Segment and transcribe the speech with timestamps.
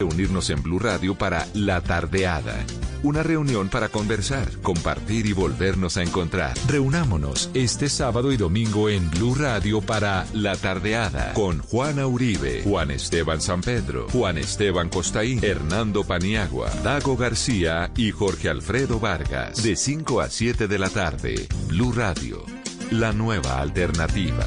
[0.00, 2.64] Reunirnos en Blue Radio para La Tardeada.
[3.02, 6.56] Una reunión para conversar, compartir y volvernos a encontrar.
[6.68, 12.92] Reunámonos este sábado y domingo en Blue Radio para La Tardeada con Juana Uribe, Juan
[12.92, 19.64] Esteban San Pedro, Juan Esteban Costaín, Hernando Paniagua, Dago García y Jorge Alfredo Vargas.
[19.64, 21.48] De 5 a 7 de la tarde.
[21.66, 22.44] Blue Radio,
[22.92, 24.46] la nueva alternativa.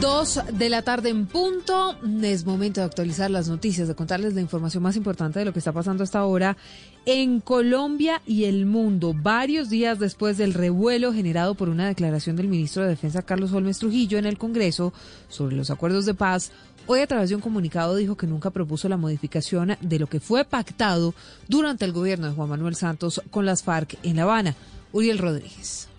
[0.00, 1.94] Dos de la tarde en punto.
[2.22, 5.58] Es momento de actualizar las noticias, de contarles la información más importante de lo que
[5.58, 6.56] está pasando hasta ahora
[7.04, 9.14] en Colombia y el mundo.
[9.14, 13.78] Varios días después del revuelo generado por una declaración del ministro de Defensa Carlos Holmes
[13.78, 14.94] Trujillo en el Congreso
[15.28, 16.50] sobre los acuerdos de paz,
[16.86, 20.20] hoy a través de un comunicado dijo que nunca propuso la modificación de lo que
[20.20, 21.14] fue pactado
[21.46, 24.56] durante el gobierno de Juan Manuel Santos con las FARC en La Habana.
[24.92, 25.89] Uriel Rodríguez.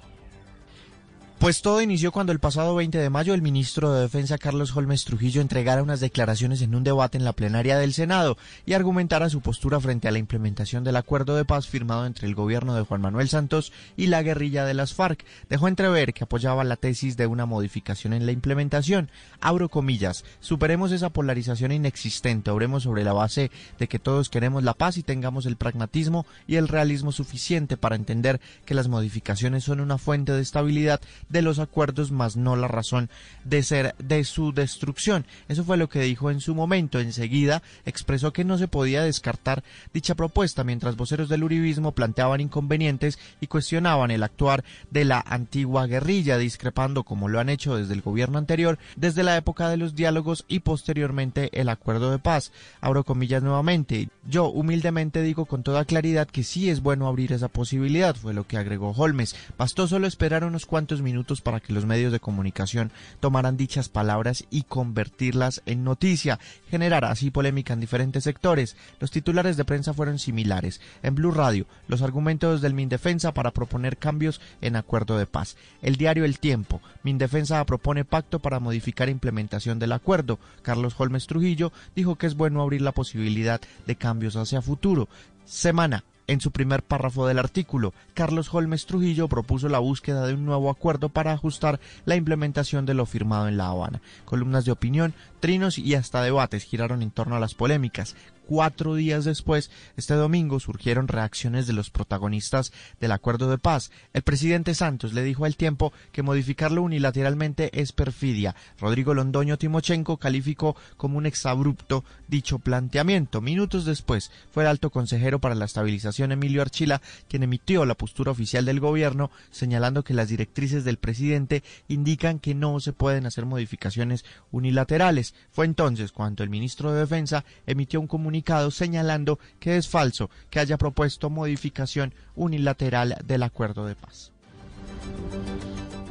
[1.41, 5.05] Pues todo inició cuando el pasado 20 de mayo el ministro de Defensa Carlos Holmes
[5.05, 9.41] Trujillo entregara unas declaraciones en un debate en la plenaria del Senado y argumentara su
[9.41, 13.01] postura frente a la implementación del acuerdo de paz firmado entre el gobierno de Juan
[13.01, 15.25] Manuel Santos y la guerrilla de las FARC.
[15.49, 19.09] Dejó entrever que apoyaba la tesis de una modificación en la implementación.
[19.39, 24.75] Abro comillas, superemos esa polarización inexistente, obremos sobre la base de que todos queremos la
[24.75, 29.79] paz y tengamos el pragmatismo y el realismo suficiente para entender que las modificaciones son
[29.79, 33.09] una fuente de estabilidad de los acuerdos, más no la razón
[33.45, 35.25] de ser de su destrucción.
[35.47, 36.99] Eso fue lo que dijo en su momento.
[36.99, 43.17] Enseguida expresó que no se podía descartar dicha propuesta, mientras voceros del uribismo planteaban inconvenientes
[43.39, 48.01] y cuestionaban el actuar de la antigua guerrilla, discrepando como lo han hecho desde el
[48.01, 52.51] gobierno anterior, desde la época de los diálogos y posteriormente el acuerdo de paz.
[52.81, 54.09] Abro comillas nuevamente.
[54.27, 58.45] Yo humildemente digo con toda claridad que sí es bueno abrir esa posibilidad, fue lo
[58.45, 59.35] que agregó Holmes.
[59.57, 64.45] Bastó solo esperar unos cuantos minutos para que los medios de comunicación tomaran dichas palabras
[64.49, 66.39] y convertirlas en noticia,
[66.69, 68.75] generar así polémica en diferentes sectores.
[68.99, 70.81] Los titulares de prensa fueron similares.
[71.03, 75.57] En Blue Radio, los argumentos del Mindefensa para proponer cambios en acuerdo de paz.
[75.81, 80.39] El diario El Tiempo, Mindefensa propone pacto para modificar implementación del acuerdo.
[80.61, 85.07] Carlos Holmes Trujillo dijo que es bueno abrir la posibilidad de cambios hacia futuro.
[85.45, 90.45] Semana, en su primer párrafo del artículo, Carlos Holmes Trujillo propuso la búsqueda de un
[90.45, 94.01] nuevo acuerdo para ajustar la implementación de lo firmado en La Habana.
[94.23, 98.15] Columnas de opinión, trinos y hasta debates giraron en torno a las polémicas
[98.51, 103.91] cuatro días después, este domingo, surgieron reacciones de los protagonistas del acuerdo de paz.
[104.11, 108.53] El presidente Santos le dijo al tiempo que modificarlo unilateralmente es perfidia.
[108.77, 113.39] Rodrigo Londoño Timochenko calificó como un exabrupto dicho planteamiento.
[113.39, 118.31] Minutos después, fue el alto consejero para la estabilización Emilio Archila quien emitió la postura
[118.31, 123.45] oficial del gobierno, señalando que las directrices del presidente indican que no se pueden hacer
[123.45, 125.35] modificaciones unilaterales.
[125.51, 128.40] Fue entonces cuando el ministro de Defensa emitió un comunicado
[128.71, 134.31] señalando que es falso que haya propuesto modificación unilateral del acuerdo de paz.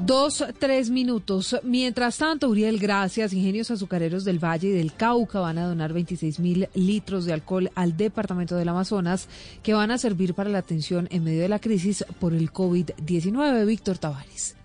[0.04, 1.56] Dos, tres minutos.
[1.62, 3.34] Mientras tanto, Uriel, gracias.
[3.34, 7.70] Ingenios azucareros del Valle y del Cauca van a donar 26 mil litros de alcohol
[7.74, 9.28] al departamento del Amazonas
[9.62, 13.66] que van a servir para la atención en medio de la crisis por el COVID-19.
[13.66, 14.56] Víctor Tavares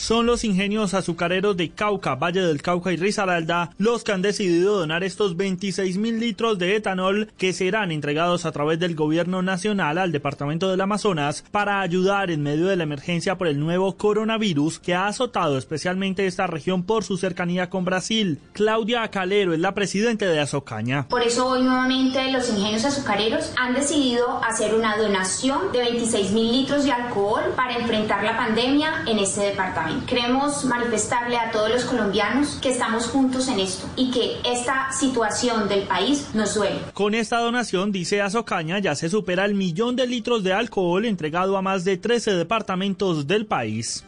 [0.00, 4.78] son los ingenios azucareros de Cauca, Valle del Cauca y Risaralda los que han decidido
[4.78, 9.98] donar estos 26 mil litros de etanol que serán entregados a través del gobierno nacional
[9.98, 14.78] al departamento del Amazonas para ayudar en medio de la emergencia por el nuevo coronavirus
[14.78, 18.38] que ha azotado especialmente esta región por su cercanía con Brasil.
[18.54, 21.08] Claudia Calero es la presidenta de Azocaña.
[21.08, 26.50] Por eso hoy nuevamente los ingenios azucareros han decidido hacer una donación de 26 mil
[26.50, 29.89] litros de alcohol para enfrentar la pandemia en este departamento.
[30.06, 35.68] Queremos manifestarle a todos los colombianos que estamos juntos en esto y que esta situación
[35.68, 36.78] del país nos duele.
[36.94, 41.56] Con esta donación, dice Azocaña, ya se supera el millón de litros de alcohol entregado
[41.56, 44.04] a más de 13 departamentos del país.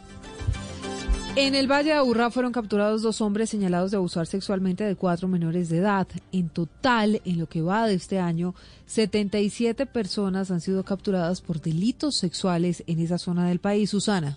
[1.34, 5.28] En el Valle de Aburrá fueron capturados dos hombres señalados de abusar sexualmente de cuatro
[5.28, 6.06] menores de edad.
[6.30, 8.54] En total, en lo que va de este año,
[8.84, 13.88] 77 personas han sido capturadas por delitos sexuales en esa zona del país.
[13.88, 14.36] Susana.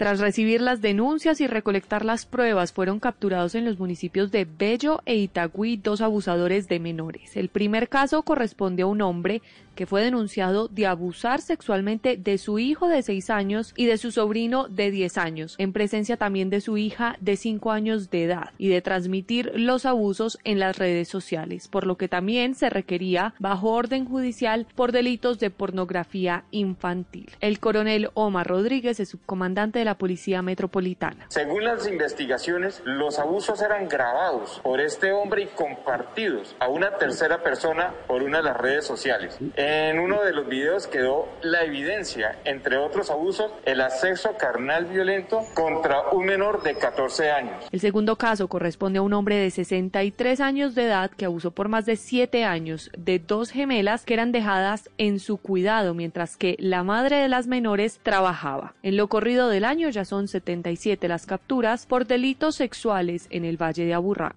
[0.00, 5.02] Tras recibir las denuncias y recolectar las pruebas, fueron capturados en los municipios de Bello
[5.04, 7.36] e Itagüí dos abusadores de menores.
[7.36, 9.42] El primer caso corresponde a un hombre
[9.74, 14.10] que fue denunciado de abusar sexualmente de su hijo de seis años y de su
[14.10, 18.50] sobrino de diez años, en presencia también de su hija de cinco años de edad,
[18.58, 23.34] y de transmitir los abusos en las redes sociales, por lo que también se requería
[23.38, 27.30] bajo orden judicial por delitos de pornografía infantil.
[27.40, 31.26] El coronel Omar Rodríguez es subcomandante de la Policía Metropolitana.
[31.28, 37.42] Según las investigaciones, los abusos eran grabados por este hombre y compartidos a una tercera
[37.42, 39.38] persona por una de las redes sociales.
[39.56, 45.44] En uno de los videos quedó la evidencia, entre otros abusos, el acceso carnal violento
[45.54, 47.64] contra un menor de 14 años.
[47.70, 51.68] El segundo caso corresponde a un hombre de 63 años de edad que abusó por
[51.68, 56.56] más de 7 años de dos gemelas que eran dejadas en su cuidado mientras que
[56.58, 58.74] la madre de las menores trabajaba.
[58.82, 63.56] En lo corrido del año ya son 77 las capturas por delitos sexuales en el
[63.56, 64.36] Valle de Aburrá.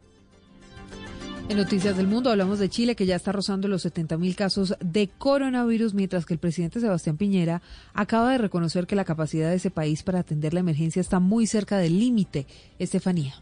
[1.50, 5.10] En Noticias del Mundo hablamos de Chile, que ya está rozando los 70.000 casos de
[5.10, 7.62] coronavirus, mientras que el presidente Sebastián Piñera
[7.94, 11.46] acaba de reconocer que la capacidad de ese país para atender la emergencia está muy
[11.46, 12.48] cerca del límite.
[12.80, 13.36] Estefanía.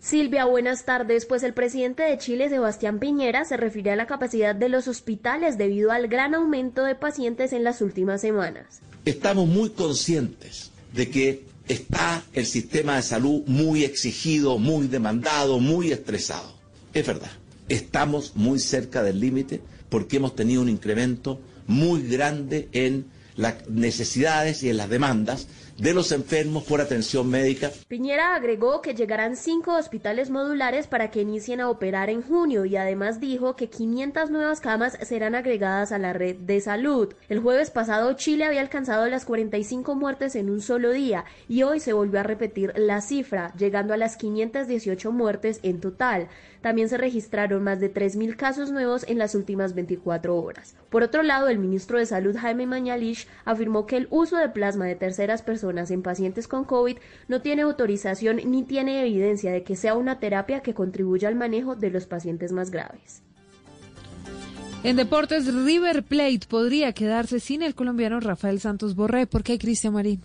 [0.00, 1.26] Silvia, buenas tardes.
[1.26, 5.58] Pues el presidente de Chile, Sebastián Piñera, se refiere a la capacidad de los hospitales
[5.58, 8.80] debido al gran aumento de pacientes en las últimas semanas.
[9.04, 15.92] Estamos muy conscientes de que está el sistema de salud muy exigido, muy demandado, muy
[15.92, 16.52] estresado.
[16.94, 17.30] Es verdad,
[17.68, 23.06] estamos muy cerca del límite porque hemos tenido un incremento muy grande en
[23.36, 25.46] las necesidades y en las demandas
[25.78, 27.70] de los enfermos por atención médica.
[27.86, 32.76] Piñera agregó que llegarán cinco hospitales modulares para que inicien a operar en junio y
[32.76, 37.14] además dijo que 500 nuevas camas serán agregadas a la red de salud.
[37.28, 41.78] El jueves pasado Chile había alcanzado las 45 muertes en un solo día y hoy
[41.78, 46.28] se volvió a repetir la cifra, llegando a las 518 muertes en total.
[46.60, 50.74] También se registraron más de 3.000 casos nuevos en las últimas 24 horas.
[50.90, 54.86] Por otro lado, el ministro de Salud Jaime Mañalich afirmó que el uso de plasma
[54.86, 56.96] de terceras personas en pacientes con COVID
[57.28, 61.76] no tiene autorización ni tiene evidencia de que sea una terapia que contribuya al manejo
[61.76, 63.22] de los pacientes más graves.
[64.84, 69.26] En deportes, River Plate podría quedarse sin el colombiano Rafael Santos Borré.
[69.26, 70.22] ¿Por qué, Cristian Marín?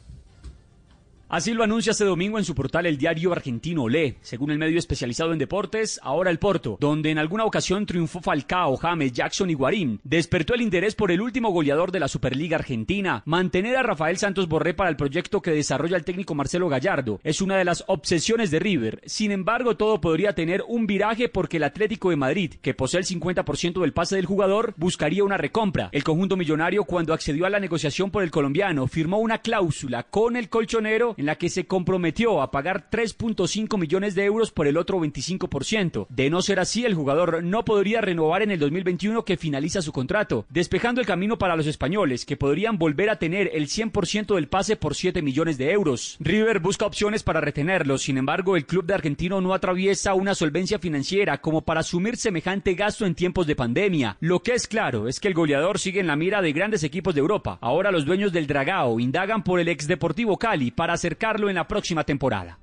[1.34, 4.18] Así lo anuncia este domingo en su portal el diario argentino Olé.
[4.22, 8.78] Según el medio especializado en deportes, ahora el Porto, donde en alguna ocasión triunfó Falcao,
[8.78, 13.24] James, Jackson y Guarín, despertó el interés por el último goleador de la Superliga Argentina.
[13.26, 17.42] Mantener a Rafael Santos Borré para el proyecto que desarrolla el técnico Marcelo Gallardo es
[17.42, 19.02] una de las obsesiones de River.
[19.08, 23.08] Sin embargo, todo podría tener un viraje porque el Atlético de Madrid, que posee el
[23.08, 25.90] 50% del pase del jugador, buscaría una recompra.
[25.94, 30.36] El conjunto millonario, cuando accedió a la negociación por el colombiano, firmó una cláusula con
[30.36, 34.76] el colchonero en la que se comprometió a pagar 3.5 millones de euros por el
[34.76, 36.06] otro 25%.
[36.10, 39.94] De no ser así, el jugador no podría renovar en el 2021 que finaliza su
[39.94, 44.50] contrato, despejando el camino para los españoles, que podrían volver a tener el 100% del
[44.50, 46.18] pase por 7 millones de euros.
[46.20, 50.78] River busca opciones para retenerlo, sin embargo, el club de argentino no atraviesa una solvencia
[50.78, 54.18] financiera como para asumir semejante gasto en tiempos de pandemia.
[54.20, 57.16] Lo que es claro es que el goleador sigue en la mira de grandes equipos
[57.16, 57.60] de Europa.
[57.62, 61.68] Ahora los dueños del Dragao indagan por el ex Deportivo Cali para acercarlo en la
[61.68, 62.60] próxima temporada.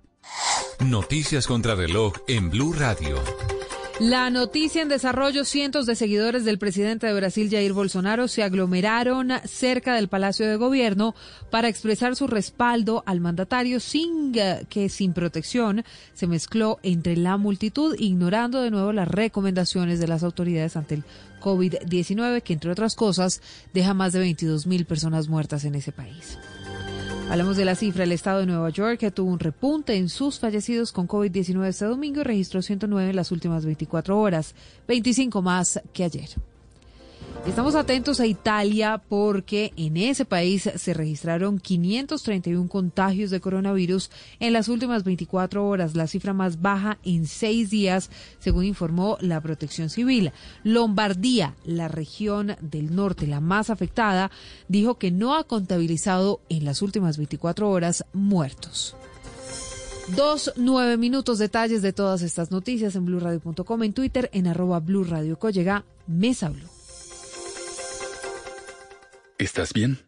[0.83, 3.23] Noticias contra reloj en Blue Radio.
[3.99, 9.31] La noticia en desarrollo, cientos de seguidores del presidente de Brasil, Jair Bolsonaro, se aglomeraron
[9.45, 11.15] cerca del Palacio de Gobierno
[11.51, 15.85] para expresar su respaldo al mandatario sin que sin protección
[16.15, 21.05] se mezcló entre la multitud, ignorando de nuevo las recomendaciones de las autoridades ante el
[21.43, 23.43] COVID-19, que entre otras cosas
[23.75, 26.39] deja más de 22 mil personas muertas en ese país.
[27.31, 28.03] Hablamos de la cifra.
[28.03, 31.85] El estado de Nueva York que tuvo un repunte en sus fallecidos con COVID-19 este
[31.85, 34.57] domingo y registró 109 en las últimas 24 horas,
[34.89, 36.29] 25 más que ayer.
[37.47, 44.53] Estamos atentos a Italia porque en ese país se registraron 531 contagios de coronavirus en
[44.53, 49.89] las últimas 24 horas, la cifra más baja en seis días, según informó la Protección
[49.89, 50.33] Civil.
[50.65, 54.31] Lombardía, la región del norte, la más afectada,
[54.69, 58.95] dijo que no ha contabilizado en las últimas 24 horas muertos.
[60.15, 65.39] Dos, nueve minutos, detalles de todas estas noticias en blurradio.com, en Twitter, en arroba blurradio.
[66.07, 66.80] Mesa Blue.
[69.41, 69.99] ¿Estás bien?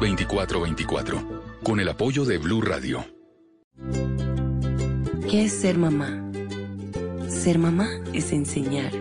[0.00, 3.04] 320-616-2424 con el apoyo de Blue Radio.
[5.30, 6.22] ¿Qué es ser mamá?
[7.28, 8.92] Ser mamá es enseñar.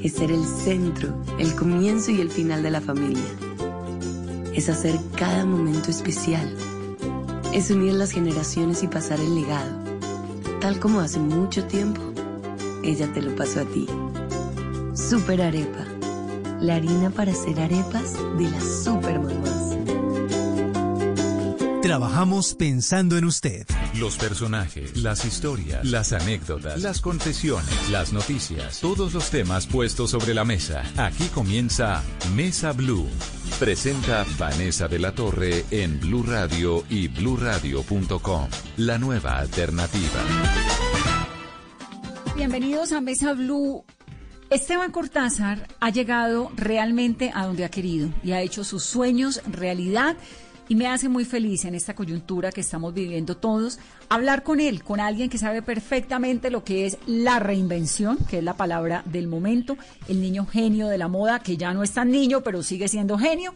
[0.00, 3.24] Es ser el centro, el comienzo y el final de la familia.
[4.54, 6.54] Es hacer cada momento especial.
[7.52, 9.84] Es unir las generaciones y pasar el legado.
[10.60, 12.00] Tal como hace mucho tiempo,
[12.82, 13.86] ella te lo pasó a ti.
[14.94, 15.85] Super Arepa.
[16.66, 19.76] La harina para hacer arepas de las super mamás.
[21.80, 23.68] Trabajamos pensando en usted.
[23.94, 30.34] Los personajes, las historias, las anécdotas, las confesiones, las noticias, todos los temas puestos sobre
[30.34, 30.82] la mesa.
[30.96, 32.02] Aquí comienza
[32.34, 33.06] Mesa Blue.
[33.60, 38.48] Presenta Vanessa de la Torre en Blue Radio y bluradio.com.
[38.78, 40.20] La nueva alternativa.
[42.34, 43.84] Bienvenidos a Mesa Blue.
[44.48, 50.16] Esteban Cortázar ha llegado realmente a donde ha querido y ha hecho sus sueños realidad
[50.68, 54.84] y me hace muy feliz en esta coyuntura que estamos viviendo todos hablar con él,
[54.84, 59.26] con alguien que sabe perfectamente lo que es la reinvención, que es la palabra del
[59.26, 59.76] momento,
[60.08, 63.18] el niño genio de la moda, que ya no es tan niño, pero sigue siendo
[63.18, 63.52] genio.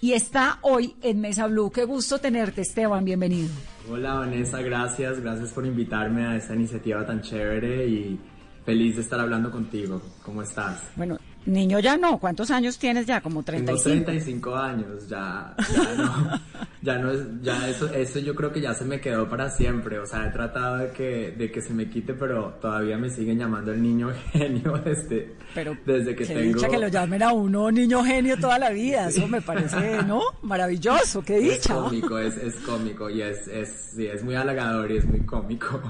[0.00, 1.72] Y está hoy en Mesa Blue.
[1.72, 3.04] Qué gusto tenerte, Esteban.
[3.04, 3.48] Bienvenido.
[3.90, 4.62] Hola, Vanessa.
[4.62, 5.18] Gracias.
[5.18, 8.20] Gracias por invitarme a esta iniciativa tan chévere y
[8.68, 9.98] feliz de estar hablando contigo.
[10.22, 10.82] ¿Cómo estás?
[10.94, 13.22] Bueno, Niño ya no, ¿cuántos años tienes ya?
[13.22, 13.82] Como 35.
[13.82, 16.40] Tengo 35 años, ya, ya no,
[16.82, 19.98] ya no es, ya eso, eso yo creo que ya se me quedó para siempre,
[19.98, 23.38] o sea, he tratado de que, de que se me quite, pero todavía me siguen
[23.38, 26.40] llamando el niño genio desde, pero desde que tengo...
[26.40, 30.20] dicha que lo llamen a uno niño genio toda la vida, eso me parece, ¿no?
[30.42, 31.56] Maravilloso, qué dicha.
[31.56, 35.20] Es cómico, es, es cómico y es, es, sí, es muy halagador y es muy
[35.20, 35.80] cómico.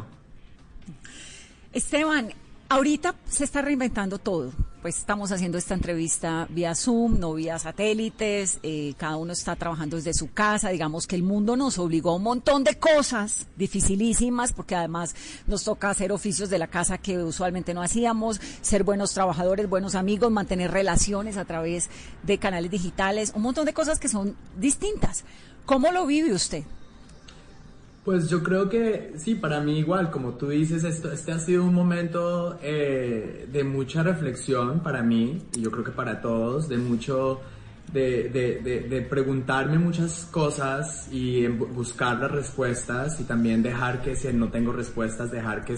[1.73, 2.33] Esteban,
[2.71, 4.53] Ahorita se está reinventando todo.
[4.83, 9.97] Pues estamos haciendo esta entrevista vía Zoom, no vía satélites, eh, cada uno está trabajando
[9.97, 14.53] desde su casa, digamos que el mundo nos obligó a un montón de cosas dificilísimas,
[14.53, 19.15] porque además nos toca hacer oficios de la casa que usualmente no hacíamos, ser buenos
[19.15, 21.89] trabajadores, buenos amigos, mantener relaciones a través
[22.23, 25.25] de canales digitales, un montón de cosas que son distintas.
[25.65, 26.65] ¿Cómo lo vive usted?
[28.09, 31.63] Pues yo creo que sí, para mí igual, como tú dices, esto, este ha sido
[31.63, 36.79] un momento eh, de mucha reflexión para mí, y yo creo que para todos, de
[36.79, 37.43] mucho,
[37.93, 44.33] de, de, de, preguntarme muchas cosas y buscar las respuestas y también dejar que si
[44.33, 45.75] no tengo respuestas, dejar que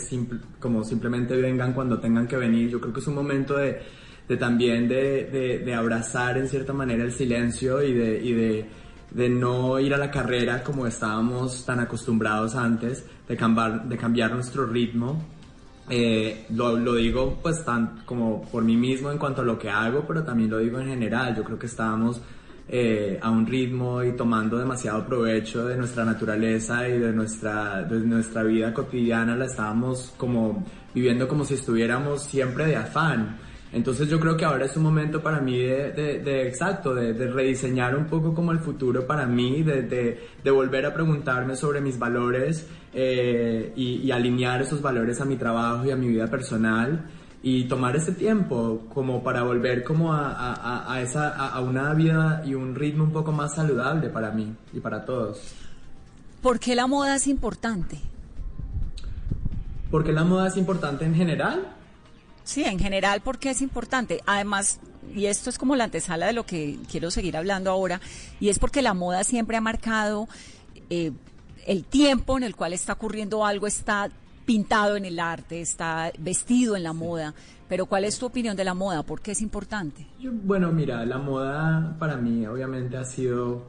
[0.60, 2.70] como simplemente vengan cuando tengan que venir.
[2.70, 3.82] Yo creo que es un momento de,
[4.28, 8.32] de también de, de, abrazar en cierta manera el silencio y de, y
[9.11, 14.33] de no ir a la carrera como estábamos tan acostumbrados antes, de cambiar, de cambiar
[14.33, 15.23] nuestro ritmo.
[15.88, 19.69] Eh, lo, lo, digo pues tan como por mí mismo en cuanto a lo que
[19.69, 21.35] hago, pero también lo digo en general.
[21.37, 22.21] Yo creo que estábamos
[22.73, 27.99] eh, a un ritmo y tomando demasiado provecho de nuestra naturaleza y de nuestra, de
[27.99, 29.35] nuestra vida cotidiana.
[29.35, 30.64] La estábamos como
[30.95, 33.38] viviendo como si estuviéramos siempre de afán.
[33.72, 37.28] Entonces yo creo que ahora es un momento para mí de, de, exacto, de, de,
[37.28, 40.18] rediseñar un poco como el futuro para mí, de,
[40.50, 45.92] volver a preguntarme sobre mis valores eh, y, alinear esos valores a mi trabajo y
[45.92, 47.06] a mi vida personal
[47.42, 52.42] y tomar ese tiempo como para volver como a, a, a esa, a una vida
[52.44, 55.54] y un ritmo un poco más saludable para mí y para todos.
[56.42, 57.98] ¿Por qué la moda es importante?
[59.92, 61.76] Porque la moda es importante en general
[62.44, 64.20] Sí, en general, porque es importante.
[64.26, 64.80] Además,
[65.14, 68.00] y esto es como la antesala de lo que quiero seguir hablando ahora,
[68.38, 70.28] y es porque la moda siempre ha marcado
[70.88, 71.12] eh,
[71.66, 74.11] el tiempo en el cual está ocurriendo algo, está
[74.44, 77.35] pintado en el arte, está vestido en la moda.
[77.68, 79.04] Pero ¿cuál es tu opinión de la moda?
[79.04, 80.04] ¿Por qué es importante?
[80.18, 83.62] bueno, mira, la moda para mí obviamente ha sido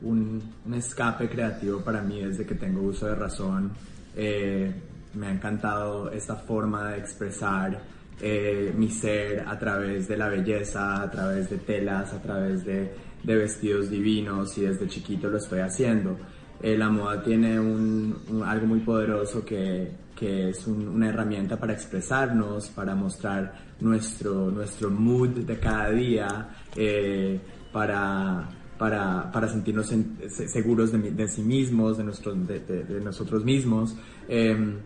[0.00, 0.42] un,
[0.74, 3.72] escape creativo para mí desde que tengo uso de razón.
[4.16, 4.74] Eh,
[5.14, 7.82] me ha encantado esta forma de expresar
[8.20, 13.06] eh, mi ser a través de la belleza, a través de telas, a través de,
[13.24, 16.16] vestidos divinos y desde chiquito lo estoy haciendo.
[16.62, 22.68] Eh, la moda tiene un, algo muy poderoso que, que es una herramienta para expresarnos,
[22.68, 27.38] para mostrar nuestro, nuestro mood de cada día, eh,
[27.72, 29.92] para, para, para sentirnos
[30.28, 33.94] seguros de, sí mismos, de, de, nosotros mismos.
[34.26, 34.76] Em,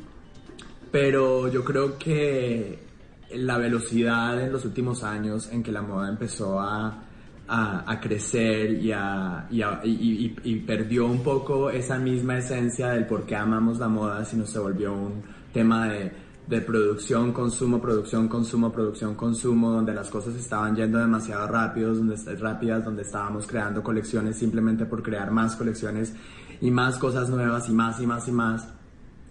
[0.91, 2.90] pero yo creo que
[3.35, 7.05] la velocidad en los últimos años en que la moda empezó a,
[7.49, 13.37] a, crecer y, a, y, y, perdió un poco esa misma esencia del por qué
[13.37, 15.23] amamos la moda, sino se volvió un
[15.53, 16.13] tema de
[16.51, 22.17] de producción, consumo, producción, consumo, producción, consumo, donde las cosas estaban yendo demasiado rápidos, donde,
[22.35, 26.13] rápidas, donde estábamos creando colecciones simplemente por crear más colecciones
[26.61, 28.69] y más cosas nuevas y más y más y más.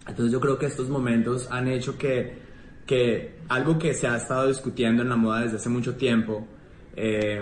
[0.07, 2.48] Entonces yo creo que estos momentos han hecho que,
[2.89, 6.47] que algo que se ha estado discutiendo en la moda desde hace mucho tiempo,
[6.95, 7.39] eh,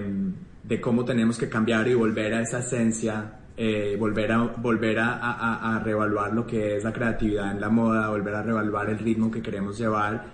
[0.62, 5.76] de cómo tenemos que cambiar y volver a esa esencia eh, volver, a, volver a,
[5.76, 9.32] a, reevaluar lo que es la creatividad en la moda, volver a reevaluar el ritmo
[9.32, 10.26] que queremos llevar.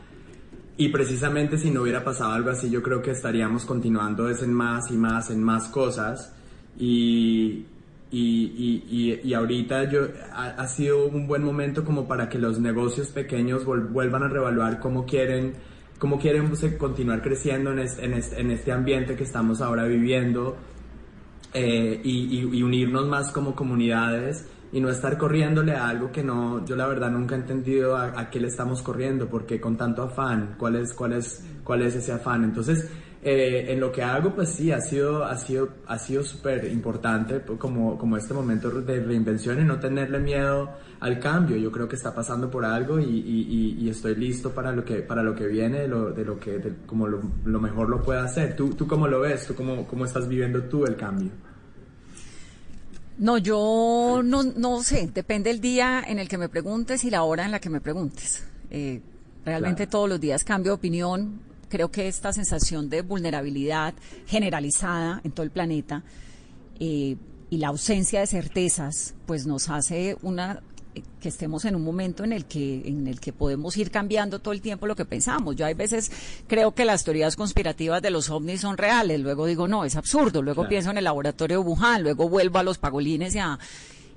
[0.77, 4.89] Y precisamente si no hubiera pasado algo así, yo creo que estaríamos continuando en más
[4.89, 6.33] y más, en más cosas.
[6.77, 7.67] Y,
[8.15, 10.01] y, y, y, ahorita yo,
[10.35, 15.03] ha, sido un buen momento como para que los negocios pequeños vuelvan a reevaluar cómo
[15.07, 15.55] quieren,
[15.97, 18.13] cómo quieren continuar creciendo en este, en,
[18.51, 20.55] este, en ambiente que estamos ahora viviendo
[21.55, 26.75] eh, y, unirnos más como comunidades y no estar corriéndole a algo que no, yo
[26.75, 30.75] la verdad nunca he entendido a, qué le estamos corriendo, porque con tanto afán, ¿cuál
[30.75, 32.43] es, cuál es, cuál es ese afán?
[32.43, 32.91] Entonces,
[33.25, 37.39] eh, en lo que hago, pues sí, ha sido, ha sido, ha sido súper importante
[37.39, 41.57] pues, como, como este momento de reinvención y no tenerle miedo al cambio.
[41.57, 45.01] Yo creo que está pasando por algo y, y, y estoy listo para lo que,
[45.01, 48.23] para lo que viene, de lo, de lo que, como lo, lo, mejor lo pueda
[48.23, 48.55] hacer.
[48.55, 49.47] ¿Tú, ¿Tú cómo lo ves?
[49.47, 51.31] ¿Tú cómo, cómo estás viviendo tú el cambio?
[53.17, 57.23] No, yo no, no sé, depende el día en el que me preguntes y la
[57.23, 58.43] hora en la que me preguntes.
[58.69, 59.01] Eh,
[59.45, 61.52] realmente todos los días cambio de opinión.
[61.73, 63.95] Creo que esta sensación de vulnerabilidad
[64.27, 66.03] generalizada en todo el planeta
[66.79, 67.15] eh,
[67.49, 70.61] y la ausencia de certezas, pues nos hace una
[71.19, 74.53] que estemos en un momento en el que en el que podemos ir cambiando todo
[74.53, 75.55] el tiempo lo que pensamos.
[75.55, 76.11] Yo hay veces
[76.45, 80.43] creo que las teorías conspirativas de los ovnis son reales, luego digo no, es absurdo,
[80.43, 83.57] luego pienso en el laboratorio de Wuhan, luego vuelvo a los pagolines y a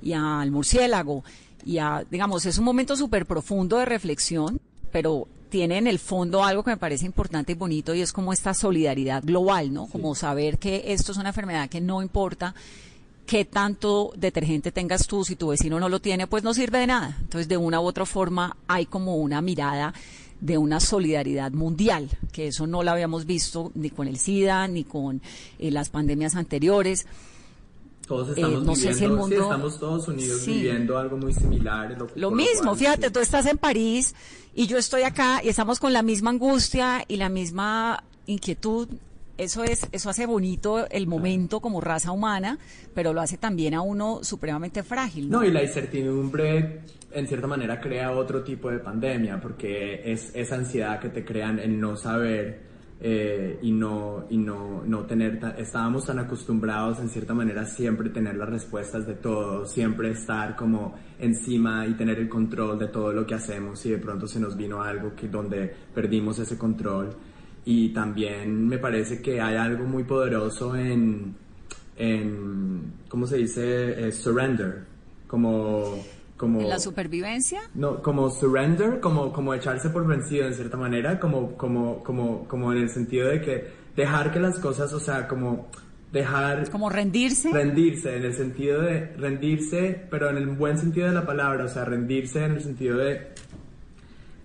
[0.02, 1.24] y al murciélago
[1.64, 4.60] y a digamos, es un momento súper profundo de reflexión,
[4.92, 8.32] pero tiene en el fondo algo que me parece importante y bonito y es como
[8.32, 9.86] esta solidaridad global, ¿no?
[9.86, 12.54] Como saber que esto es una enfermedad que no importa
[13.26, 16.86] qué tanto detergente tengas tú, si tu vecino no lo tiene, pues no sirve de
[16.86, 17.16] nada.
[17.20, 19.92] Entonces, de una u otra forma, hay como una mirada
[20.40, 24.84] de una solidaridad mundial, que eso no lo habíamos visto ni con el SIDA, ni
[24.84, 25.20] con
[25.58, 27.06] eh, las pandemias anteriores.
[28.06, 31.96] Todos eh, estamos no viviendo, estamos todos unidos viviendo algo muy similar.
[32.14, 34.14] Lo, mismo, fíjate, tú estás en París
[34.54, 38.88] y yo estoy acá y estamos con la misma angustia y la misma inquietud
[39.38, 42.58] eso es, eso hace bonito el momento como raza humana,
[42.94, 45.28] pero lo hace también a uno supremamente frágil.
[45.28, 46.80] No, y la incertidumbre
[47.12, 51.58] en cierta manera crea otro tipo de pandemia, porque es esa ansiedad que te crean
[51.58, 52.65] el no saber
[53.00, 58.36] eh, y no y no, no tener estábamos tan acostumbrados en cierta manera siempre tener
[58.36, 63.26] las respuestas de todo siempre estar como encima y tener el control de todo lo
[63.26, 67.14] que hacemos y de pronto se nos vino algo que donde perdimos ese control
[67.66, 71.34] y también me parece que hay algo muy poderoso en,
[71.96, 74.06] en ¿cómo se dice?
[74.06, 74.84] Eh, surrender,
[75.26, 75.98] como...
[76.36, 77.62] Como, ¿En la supervivencia?
[77.74, 82.72] No, como surrender, como, como echarse por vencido en cierta manera, como, como, como, como
[82.72, 85.68] en el sentido de que dejar que las cosas, o sea, como
[86.12, 86.68] dejar...
[86.70, 87.50] Como rendirse.
[87.50, 91.68] Rendirse, en el sentido de rendirse, pero en el buen sentido de la palabra, o
[91.68, 93.34] sea, rendirse en el sentido de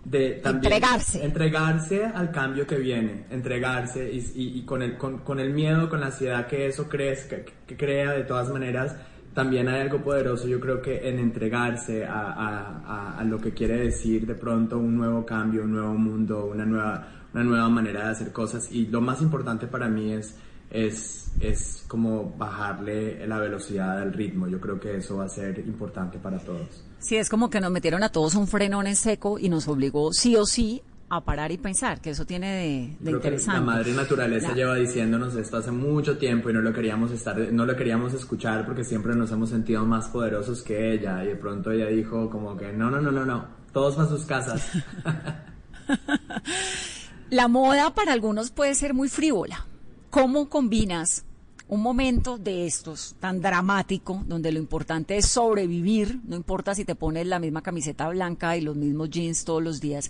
[0.04, 1.24] de entregarse.
[1.24, 6.00] entregarse al cambio que viene, entregarse y, y, con, el, con, con, el miedo, con
[6.00, 8.96] la ansiedad que eso crees, que, crea de todas maneras,
[9.34, 13.78] también hay algo poderoso, yo creo que en entregarse a, a, a, lo que quiere
[13.78, 18.12] decir de pronto un nuevo cambio, un nuevo mundo, una nueva, una nueva manera de
[18.12, 20.36] hacer cosas y lo más importante para mí es,
[20.70, 25.60] es, es como bajarle la velocidad al ritmo, yo creo que eso va a ser
[25.60, 26.84] importante para todos.
[27.00, 30.12] Sí, es como que nos metieron a todos un frenón en seco y nos obligó
[30.12, 33.60] sí o sí a parar y pensar, que eso tiene de, interesante.
[33.60, 37.66] la madre naturaleza lleva diciéndonos esto hace mucho tiempo y no lo queríamos estar, no
[37.66, 41.70] lo queríamos escuchar porque siempre nos hemos sentido más poderosos que ella y de pronto
[41.70, 44.66] ella dijo como que no, no, no, no, no, todos a sus casas.
[47.30, 49.66] la moda para algunos puede ser muy frívola.
[50.12, 51.26] ¿Cómo combinas
[51.68, 56.96] un momento de estos tan dramático, donde lo importante es sobrevivir, no importa si te
[56.96, 60.10] pones la misma camiseta blanca y los mismos jeans todos los días,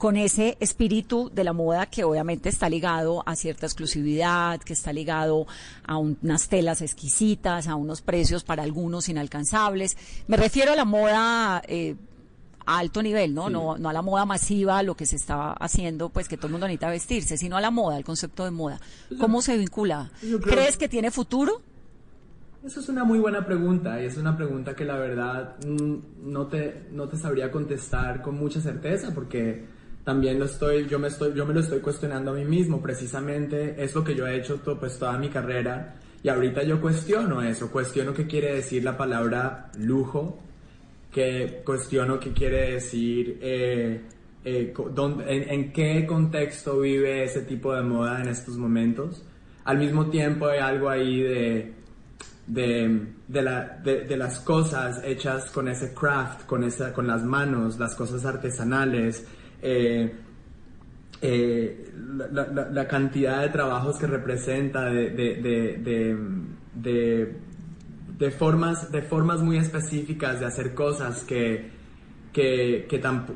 [0.00, 4.94] con ese espíritu de la moda que obviamente está ligado a cierta exclusividad, que está
[4.94, 5.46] ligado
[5.84, 9.98] a unas telas exquisitas, a unos precios para algunos inalcanzables.
[10.26, 11.96] Me refiero a la moda eh,
[12.64, 13.50] a alto nivel, ¿no?
[13.50, 13.76] ¿no?
[13.76, 16.66] No a la moda masiva, lo que se está haciendo, pues que todo el mundo
[16.66, 18.80] necesita vestirse, sino a la moda, al concepto de moda.
[19.18, 20.10] ¿Cómo se vincula?
[20.42, 21.60] ¿Crees que tiene futuro?
[22.64, 26.46] Eso es una muy buena pregunta y es una pregunta que la verdad mm, no
[26.46, 31.34] te, no te sabría contestar con mucha certeza porque también lo estoy, yo me estoy,
[31.34, 34.60] yo me lo estoy cuestionando a mí mismo, precisamente es lo que yo he hecho
[34.78, 39.70] pues toda mi carrera y ahorita yo cuestiono eso, cuestiono qué quiere decir la palabra
[39.78, 40.38] lujo,
[41.12, 44.00] que cuestiono qué quiere decir, eh,
[44.44, 44.74] eh,
[45.26, 49.24] en, qué contexto vive ese tipo de moda en estos momentos.
[49.64, 51.74] Al mismo tiempo hay algo ahí de,
[52.46, 57.78] de, de, la, de, las cosas hechas con ese craft, con, esa, con las manos,
[57.78, 59.26] las cosas artesanales,
[59.62, 60.12] eh,
[61.22, 61.92] eh,
[62.72, 65.20] la, cantidad de trabajos que representa, de,
[68.38, 71.70] formas, de formas muy específicas de hacer cosas que,
[72.32, 72.86] que,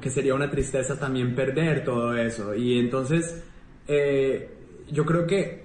[0.01, 2.55] que, sería una tristeza también perder todo eso.
[2.55, 3.45] Y entonces,
[3.87, 4.51] eh,
[4.91, 5.65] yo creo que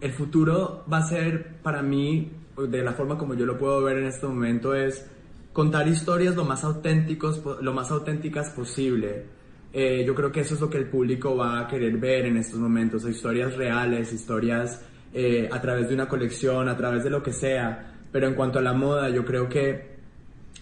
[0.00, 3.98] el futuro va a ser para mí, de la forma como yo lo puedo ver
[3.98, 5.06] en este momento, es
[5.54, 9.39] contar historias lo más auténticos, lo más auténticas posible
[9.72, 12.36] eh, yo creo que eso es lo que el público va a querer ver en
[12.36, 17.22] estos momentos, historias reales, historias eh, a través de una colección, a través de lo
[17.22, 17.94] que sea.
[18.10, 19.90] Pero en cuanto a la moda, yo creo que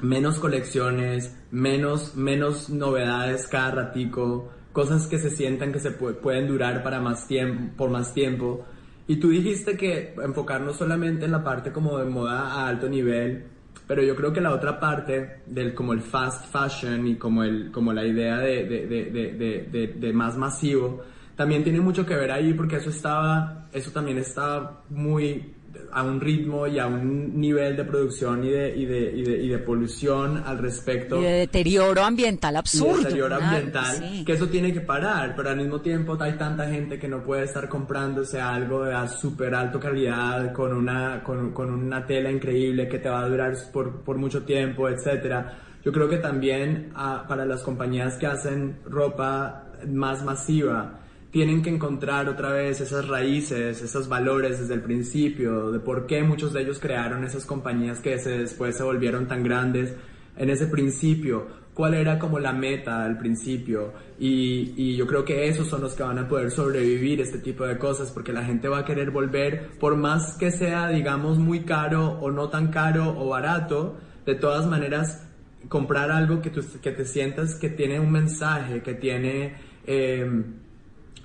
[0.01, 6.83] menos colecciones, menos, menos novedades cada ratico, cosas que se sientan que se pueden durar
[6.83, 8.64] para más tiempo, por más tiempo.
[9.07, 13.44] Y tú dijiste que enfocarnos solamente en la parte como de moda a alto nivel,
[13.88, 17.72] pero yo creo que la otra parte del como el fast fashion y como, el,
[17.72, 21.03] como la idea de, de, de, de más masivo,
[21.35, 25.55] también tiene mucho que ver ahí porque eso estaba, eso también estaba muy
[25.92, 29.42] a un ritmo y a un nivel de producción y de, y de, y de,
[29.44, 31.18] y de polución al respecto.
[31.20, 32.92] Y de deterioro ambiental absurdo.
[32.92, 36.68] Y de deterioro ambiental, que eso tiene que parar, pero al mismo tiempo hay tanta
[36.68, 41.70] gente que no puede estar comprándose algo de súper alta calidad, con una, con, con,
[41.70, 45.59] una tela increíble que te va a durar por, por mucho tiempo, etcétera.
[45.85, 51.71] Yo creo que también ah, para las compañías que hacen ropa más masiva, tienen que
[51.71, 56.62] encontrar otra vez esas raíces, esos valores desde el principio, de por qué muchos de
[56.62, 59.95] ellos crearon esas compañías que después se volvieron tan grandes
[60.37, 65.49] en ese principio, cuál era como la meta al principio y, y, yo creo que
[65.49, 68.67] esos son los que van a poder sobrevivir este tipo de cosas porque la gente
[68.67, 73.14] va a querer volver por más que sea digamos muy caro o no tan caro
[73.17, 75.25] o barato, de todas maneras
[75.69, 79.55] comprar algo que, tú, que te sientas que tiene un mensaje, que tiene...
[79.87, 80.43] Eh,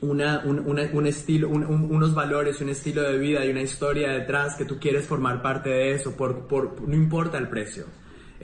[0.03, 4.79] una, un, estilo, unos valores, un estilo de vida y una historia detrás que tú
[4.79, 7.85] quieres formar parte de eso, por, por no importa el precio.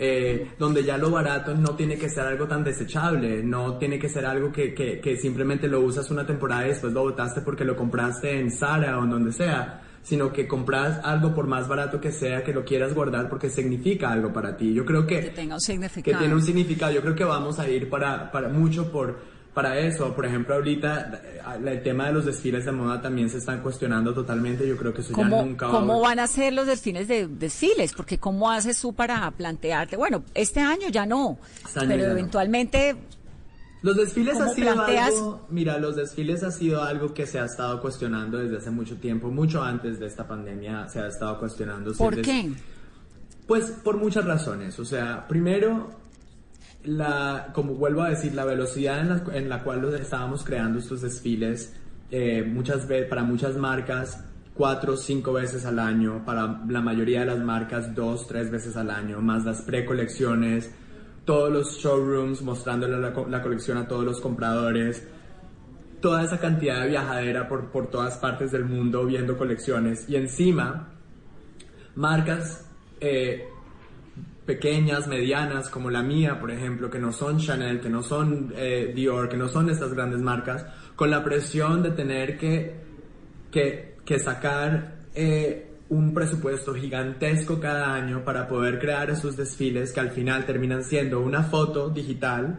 [0.02, 4.08] Eh, donde ya lo barato no tiene que ser algo tan desechable, no tiene que
[4.08, 7.65] ser algo que, que, que, simplemente lo usas una temporada y después lo botaste porque
[7.65, 12.00] lo compraste en Zara o en donde sea, sino que compras algo por más barato
[12.00, 14.74] que sea, que lo quieras guardar porque significa algo para ti.
[14.74, 15.19] Yo creo que...
[15.19, 16.04] Que tenga un significado.
[16.04, 16.93] Que tiene un significado.
[16.93, 19.19] Yo creo que vamos a ir para, para mucho por
[19.54, 20.14] para eso.
[20.14, 24.14] Por ejemplo, ahorita eh, el tema de los desfiles de moda también se están cuestionando
[24.14, 24.68] totalmente.
[24.68, 27.94] Yo creo que eso ya nunca va ¿Cómo van a ser los desfiles de desfiles?
[27.94, 29.98] Porque ¿cómo haces tú para plantearte?
[29.98, 32.96] Bueno, este año ya no, este pero eventualmente...
[33.82, 37.80] Los desfiles ha sido algo, mira, los desfiles ha sido algo que se ha estado
[37.80, 41.94] cuestionando desde hace mucho tiempo, mucho antes de esta pandemia se ha estado cuestionando.
[41.94, 42.52] ¿Por qué?
[43.48, 44.78] Pues por muchas razones.
[44.80, 45.92] O sea, primero,
[46.84, 51.02] la, como vuelvo a decir, la velocidad en la, en la cual estábamos creando estos
[51.02, 51.74] desfiles,
[52.12, 57.28] eh, muchas veces, para muchas marcas, cuatro cinco veces al año, para la mayoría de
[57.28, 60.72] las marcas, dos, tres veces al año, más las precolecciones,
[61.26, 65.08] todos los showrooms mostrándole la, la, colección a todos los compradores,
[66.02, 70.10] toda esa cantidad de viajadera por, por todas partes del mundo viendo colecciones.
[70.10, 70.89] Y encima
[71.96, 72.65] marcas
[73.02, 73.49] eh,
[74.50, 78.92] pequeñas, medianas, como la mía, por ejemplo, que no son Chanel, que no son eh,
[78.96, 82.74] Dior, que no son estas grandes marcas, con la presión de tener que,
[83.52, 90.10] que, sacar eh, un presupuesto gigantesco cada año para poder crear esos desfiles que al
[90.10, 92.58] final terminan siendo una foto digital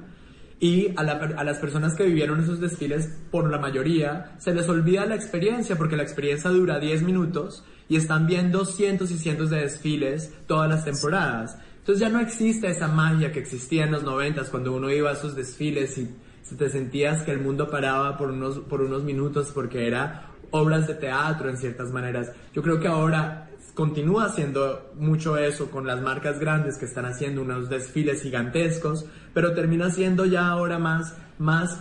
[0.60, 5.06] y a, a, las personas que vivieron esos desfiles, por la mayoría, se les olvida
[5.06, 9.62] la experiencia porque la experiencia dura 10 minutos y están viendo cientos y cientos de
[9.62, 11.58] desfiles todas las temporadas.
[11.90, 15.14] Entonces ya no existe esa magia que existía en los noventas cuando uno iba a
[15.14, 16.08] esos desfiles y,
[16.56, 20.94] te sentías que el mundo paraba por unos, por unos minutos porque era obras de
[20.94, 22.30] teatro en ciertas maneras.
[22.54, 27.42] Yo creo que ahora continúa haciendo mucho eso con las marcas grandes que están haciendo
[27.42, 31.80] unos desfiles gigantescos, pero termina siendo ya ahora más, más,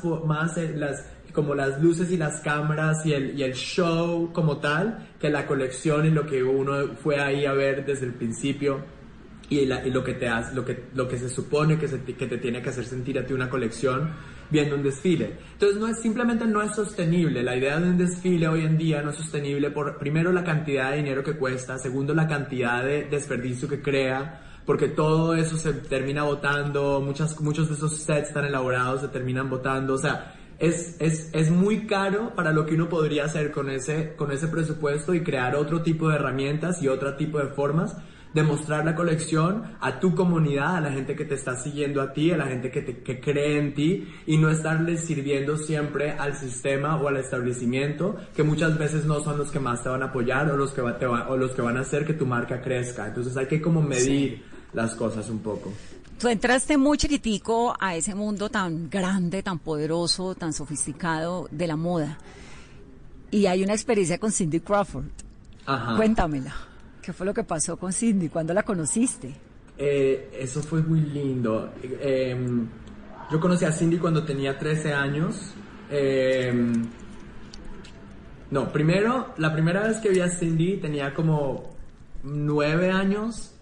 [0.58, 0.76] eh,
[1.34, 6.10] como las luces y las cámaras y el show como tal, que la colección y
[6.10, 8.98] lo que uno fue ahí a ver desde el principio
[9.50, 12.38] y, lo que te hace, lo que, lo que se supone que, se, que te
[12.38, 14.12] tiene que hacer sentir a ti una colección
[14.50, 15.38] viendo un desfile.
[15.54, 17.44] Entonces no es, simplemente no es sostenible.
[17.44, 20.92] La idea de un desfile hoy en día no es sostenible por, primero, la cantidad
[20.92, 25.74] de dinero que cuesta, segundo, la cantidad de desperdicio que crea, porque todo eso se
[25.74, 30.98] termina votando, muchas, muchos de esos sets tan elaborados se terminan votando, o sea, es,
[31.00, 35.14] es, es muy caro para lo que uno podría hacer con ese, con ese presupuesto
[35.14, 37.96] y crear otro tipo de herramientas y otro tipo de formas
[38.34, 42.32] demostrar la colección a tu comunidad, a la gente que te está siguiendo a ti,
[42.32, 46.36] a la gente que, te, que cree en ti y no estarles sirviendo siempre al
[46.36, 50.08] sistema o al establecimiento que muchas veces no son los que más te van a
[50.08, 53.08] apoyar o los que, te o los que van a hacer que tu marca crezca.
[53.08, 55.74] Entonces hay que como medir las cosas un poco.
[56.20, 61.78] Tú entraste muy chiquitico a ese mundo tan grande, tan poderoso, tan sofisticado de la
[61.78, 62.18] moda.
[63.32, 65.06] Y hay una experiencia con Cindy Crawford.
[65.66, 65.96] Ajá.
[65.96, 66.69] Cuéntamela.
[67.10, 68.30] ¿Qué fue lo que pasó con Cindy?
[68.30, 69.34] ¿Cuándo la conociste?
[69.80, 71.74] Eh, eso fue muy lindo.
[71.82, 72.68] Em,
[73.32, 75.56] yo conocí a Cindy cuando tenía 13 años.
[75.90, 76.86] Em,
[78.52, 81.76] no, primero, la primera vez que vi a Cindy tenía como
[82.22, 83.56] 9 años.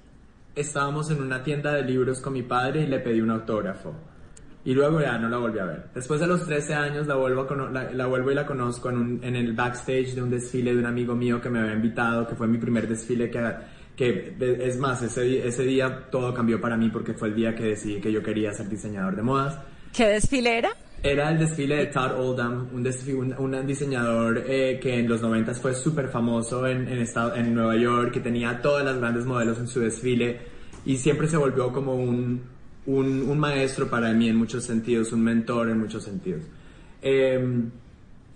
[0.54, 3.94] Estábamos en una tienda de libros con mi padre y le pedí un autógrafo.
[4.67, 5.86] Y luego ya no la volví a ver.
[5.95, 9.53] Después de los 13 años la vuelvo, la, vuelvo y la conozco en, en, el
[9.53, 12.58] backstage de un desfile de un amigo mío que me había invitado, que fue mi
[12.58, 13.41] primer desfile que,
[13.95, 14.36] que
[14.67, 18.01] es más, ese, ese día todo cambió para mí porque fue el día que decidí
[18.01, 19.58] que yo quería ser diseñador de modas.
[19.95, 20.71] ¿Qué desfile era?
[21.01, 25.75] Era el desfile de Todd Oldham, un, un, diseñador eh, que en los 90 fue
[25.75, 29.80] súper famoso en, en, en Nueva York, que tenía todas las grandes modelos en su
[29.80, 30.41] desfile
[30.84, 32.57] y siempre se volvió como un
[32.88, 36.43] un, un, maestro para mí en muchos sentidos, un mentor en muchos sentidos.
[37.02, 37.69] Em,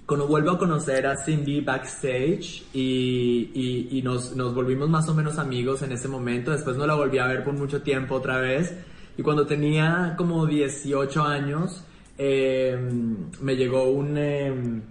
[0.06, 5.14] cuando vuelvo a conocer a Cindy backstage y, y, y nos, nos, volvimos más o
[5.14, 8.40] menos amigos en ese momento, después no la volví a ver por mucho tiempo otra
[8.40, 8.76] vez
[9.18, 11.84] y cuando tenía como 18 años
[12.18, 14.82] em, me llegó un, em,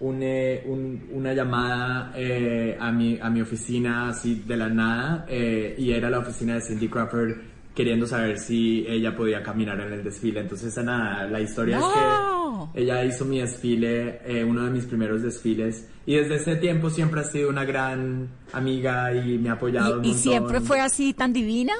[0.00, 5.74] eh, un, una llamada eh, a, mi, a mi oficina así de la nada eh,
[5.78, 10.02] y era la oficina de Cindy Crawford queriendo saber si ella podía caminar en el
[10.02, 10.40] desfile.
[10.40, 11.84] Entonces, nada, la historia es
[12.72, 16.88] que ella hizo mi desfile, eh, uno de mis primeros desfiles, y desde ese tiempo
[16.88, 20.02] siempre ha sido una gran amiga y me ha apoyado.
[20.02, 21.74] ¿Y, ¿y siempre fue así tan divina?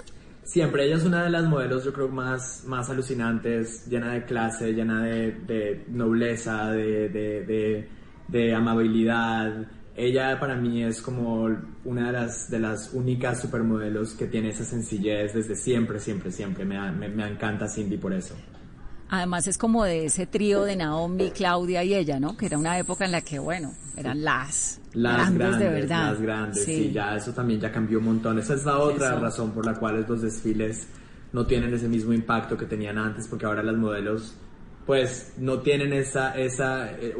[0.44, 4.74] Siempre, ella es una de las modelos, yo creo, más, más alucinantes, llena de clase,
[4.74, 7.88] llena de, de nobleza, de, de,
[8.28, 11.48] de amabilidad ella para mí es como
[11.84, 16.66] una de las, de las únicas supermodelos que tiene esa sencillez desde siempre, siempre, siempre.
[16.66, 18.34] Me, me, encanta Cindy por eso.
[19.08, 22.36] Además es como de ese trío de Naomi, Claudia y ella, ¿no?
[22.36, 26.10] Que era una época en la que, bueno, eran las, las grandes, de verdad.
[26.10, 26.90] Las grandes, sí.
[26.92, 28.38] ya eso también ya cambió un montón.
[28.38, 30.88] Esa es la otra razón por la cual los desfiles
[31.32, 34.36] no tienen ese mismo impacto que tenían antes, porque ahora las modelos,
[34.84, 37.14] pues, no tienen esa, esa, eh,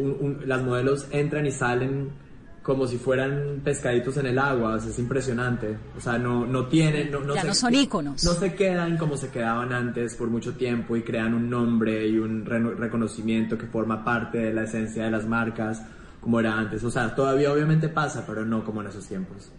[0.45, 2.26] las modelos entran y salen
[2.67, 5.79] como si fueran pescaditos en el agua, es impresionante.
[5.97, 7.13] O sea, no, no tienen...
[7.13, 8.25] No, ya no son íconos.
[8.25, 12.19] No se quedan como se quedaban antes por mucho tiempo y crean un nombre y
[12.19, 15.81] un reconocimiento que forma parte de la esencia de las marcas
[16.21, 16.83] como era antes.
[16.83, 19.53] O sea, todavía obviamente pasa, pero no como en esos tiempos.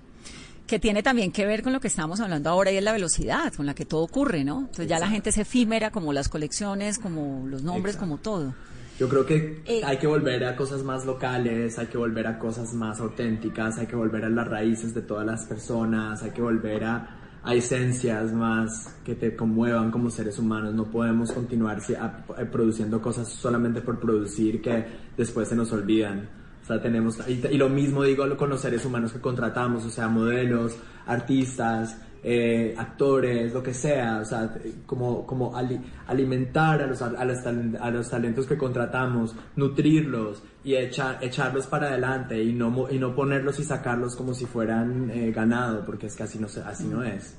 [0.68, 3.54] Que tiene también que ver con lo que estamos hablando ahora y es la velocidad
[3.54, 4.60] con la que todo ocurre, ¿no?
[4.60, 8.54] Entonces ya la gente es efímera, como las colecciones, como los nombres, como todo.
[9.00, 12.40] Yo creo que eh, hay que volver a cosas más locales, hay que volver a
[12.40, 16.42] cosas más auténticas, hay que volver a las raíces de todas las personas, hay que
[16.42, 17.14] volver a,
[17.48, 20.74] esencias más que te conmuevan como seres humanos.
[20.74, 26.28] No podemos continuar eh, produciendo cosas solamente por producir que después se nos olvidan.
[26.64, 30.10] O sea, tenemos, y lo mismo digo con los seres humanos que contratamos, o sea,
[30.10, 31.98] modelos, artistas,
[32.30, 34.54] eh, actores, lo que sea, o sea,
[34.86, 41.88] como, como alimentar a los, a, los, talentos que contratamos, nutrirlos y echar, echarlos para
[41.88, 46.18] adelante y no, y no ponerlos y sacarlos como si fueran eh, ganado, porque es
[46.18, 47.36] que así no, así no es.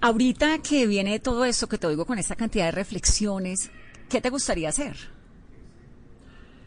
[0.00, 3.70] Ahorita que viene todo esto que te oigo con esta cantidad de reflexiones,
[4.08, 4.96] ¿qué te gustaría hacer?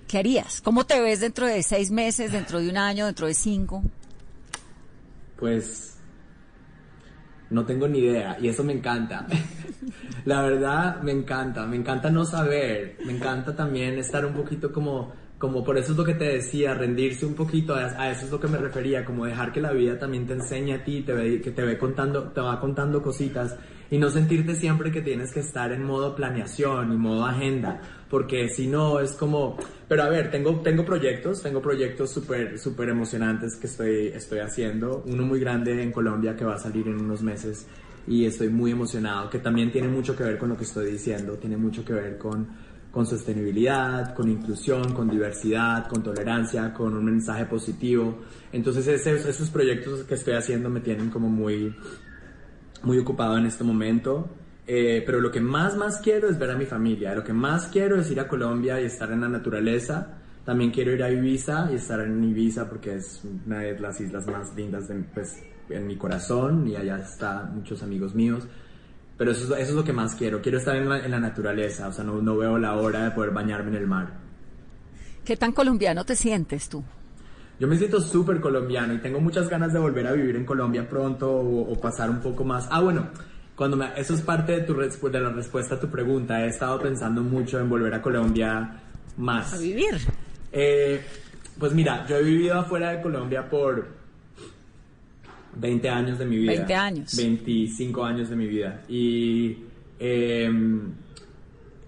[0.08, 0.62] ¿Qué harías?
[0.62, 3.84] ¿Cómo te ves dentro de seis meses, dentro de un año, dentro de cinco?
[5.36, 5.97] Pues
[7.50, 9.26] no tengo ni idea y eso me encanta.
[10.26, 15.14] La verdad, me encanta, me encanta no saber, me encanta también estar un poquito como,
[15.38, 18.40] como por eso es lo que te decía, rendirse un poquito, a, eso es lo
[18.40, 21.42] que me refería, como dejar que la vida también te enseñe a ti, te ve,
[21.42, 23.56] que te ve contando, te va contando cositas
[23.90, 28.50] y no sentirte siempre que tienes que estar en modo planeación y modo agenda, porque
[28.50, 33.56] si no es como, pero a ver, tengo, tengo proyectos, tengo proyectos súper, súper emocionantes
[33.56, 37.22] que estoy, estoy haciendo, uno muy grande en Colombia que va a salir en unos
[37.22, 37.68] meses
[38.08, 41.34] y estoy muy emocionado, que también tiene mucho que ver con lo que estoy diciendo,
[41.34, 42.48] tiene mucho que ver con,
[42.92, 48.20] con sostenibilidad, con inclusión, con diversidad, con tolerancia, con un mensaje positivo.
[48.54, 51.76] Entonces esos, esos proyectos que estoy haciendo me tienen como muy,
[52.84, 54.30] muy ocupado en este momento.
[54.70, 57.16] Eh, pero lo que más, más quiero es ver a mi familia.
[57.16, 60.18] Lo que más quiero es ir a Colombia y estar en la naturaleza.
[60.44, 64.28] También quiero ir a Ibiza y estar en Ibiza porque es una de las islas
[64.28, 68.46] más lindas de, pues, en mi corazón y allá están muchos amigos míos.
[69.18, 70.42] Pero eso, eso es lo que más quiero.
[70.42, 71.88] Quiero estar en la, en la naturaleza.
[71.88, 74.20] O sea, no, no veo la hora de poder bañarme en el mar.
[75.24, 76.84] ¿Qué tan colombiano te sientes tú?
[77.60, 80.88] Yo me siento súper colombiano y tengo muchas ganas de volver a vivir en Colombia
[80.88, 82.68] pronto o, o pasar un poco más.
[82.70, 83.08] Ah, bueno,
[83.58, 86.46] cuando me, eso es parte de, tu, de la respuesta a tu pregunta.
[86.46, 88.84] He estado pensando mucho en volver a Colombia
[89.18, 89.52] más.
[89.52, 89.98] A vivir.
[90.52, 91.02] Eh,
[91.58, 93.88] pues mira, yo he vivido afuera de Colombia por
[95.56, 96.52] 20 años de mi vida.
[96.54, 97.16] 20 años.
[97.18, 98.84] 25 años de mi vida.
[98.88, 99.58] Y
[100.00, 100.52] eh,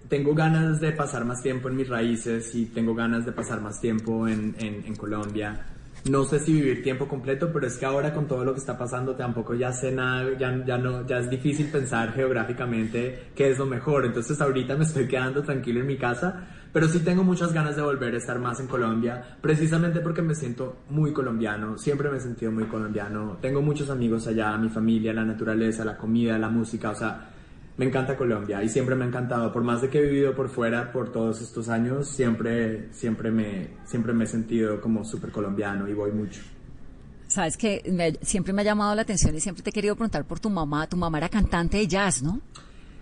[0.09, 3.79] tengo ganas de pasar más tiempo en mis raíces y tengo ganas de pasar más
[3.79, 5.67] tiempo en, en, en, Colombia.
[6.05, 8.77] No sé si vivir tiempo completo, pero es que ahora con todo lo que está
[8.77, 13.57] pasando tampoco ya sé nada, ya, ya, no, ya es difícil pensar geográficamente qué es
[13.57, 14.05] lo mejor.
[14.05, 17.81] Entonces ahorita me estoy quedando tranquilo en mi casa, pero sí tengo muchas ganas de
[17.81, 22.21] volver a estar más en Colombia, precisamente porque me siento muy colombiano, siempre me he
[22.21, 23.37] sentido muy colombiano.
[23.41, 27.29] Tengo muchos amigos allá, mi familia, la naturaleza, la comida, la música, o sea,
[27.79, 29.53] me encanta Colombia y siempre me ha encantado.
[29.53, 33.69] Por más de que he vivido por fuera por todos estos años, siempre, siempre, me,
[33.85, 36.41] siempre me he sentido como súper colombiano y voy mucho.
[37.29, 40.25] Sabes que me, siempre me ha llamado la atención y siempre te he querido preguntar
[40.25, 40.87] por tu mamá.
[40.87, 42.41] Tu mamá era cantante de jazz, ¿no?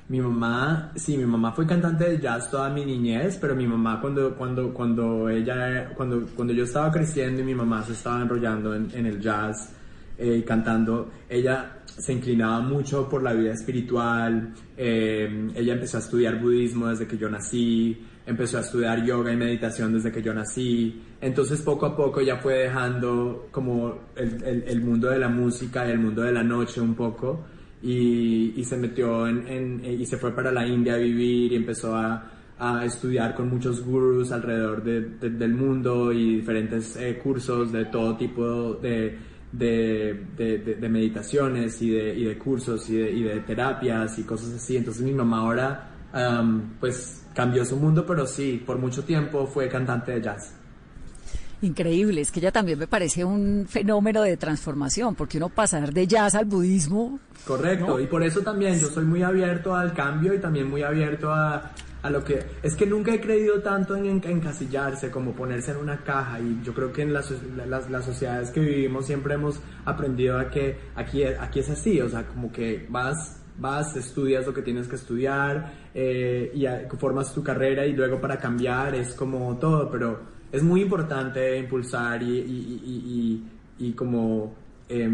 [0.10, 4.00] Mi mamá, sí, mi mamá fue cantante de jazz toda mi niñez, pero mi mamá
[4.00, 8.76] cuando, cuando, cuando ella, cuando, cuando yo estaba creciendo y mi mamá se estaba enrollando
[8.76, 9.72] en, en el jazz
[10.18, 16.40] eh, cantando, ella se inclinaba mucho por la vida espiritual, eh, ella empezó a estudiar
[16.40, 21.02] budismo desde que yo nací, empezó a estudiar yoga y meditación desde que yo nací,
[21.22, 25.88] entonces poco a poco ya fue dejando como el, el, el mundo de la música
[25.88, 27.46] y el mundo de la noche un poco
[27.82, 31.56] y, y se metió en, en, y se fue para la India a vivir y
[31.56, 37.20] empezó a, a estudiar con muchos gurús alrededor de, de, del mundo y diferentes eh,
[37.22, 39.18] cursos de todo tipo de
[39.52, 44.20] de, de, de, de meditaciones y de, y de cursos y de, y de, terapias
[44.20, 44.78] y cosas así.
[44.78, 49.70] Entonces mi mamá ahora um, pues cambió su mundo, pero sí, por mucho tiempo fue
[49.70, 50.54] cantante de jazz.
[51.62, 56.06] Increíble, es que ella también me parece un fenómeno de transformación, porque uno pasar de
[56.06, 57.20] jazz al budismo.
[57.48, 58.00] Correcto, ¿no?
[58.00, 61.72] y por eso también yo soy muy abierto al cambio y también muy abierto a,
[62.08, 65.78] a lo que es que nunca he creído tanto en, en, encasillarse como ponerse en
[65.78, 67.32] una caja y yo creo que en las,
[67.68, 72.10] las, las, sociedades que vivimos siempre hemos aprendido a que aquí, aquí es así, o
[72.10, 76.66] sea, como que vas, vas, estudias lo que tienes que estudiar eh, y
[76.98, 82.24] formas tu carrera y luego para cambiar es como todo, pero es muy importante impulsar
[82.24, 83.44] y, y,
[83.80, 84.56] y, y como...
[84.90, 85.10] Eh,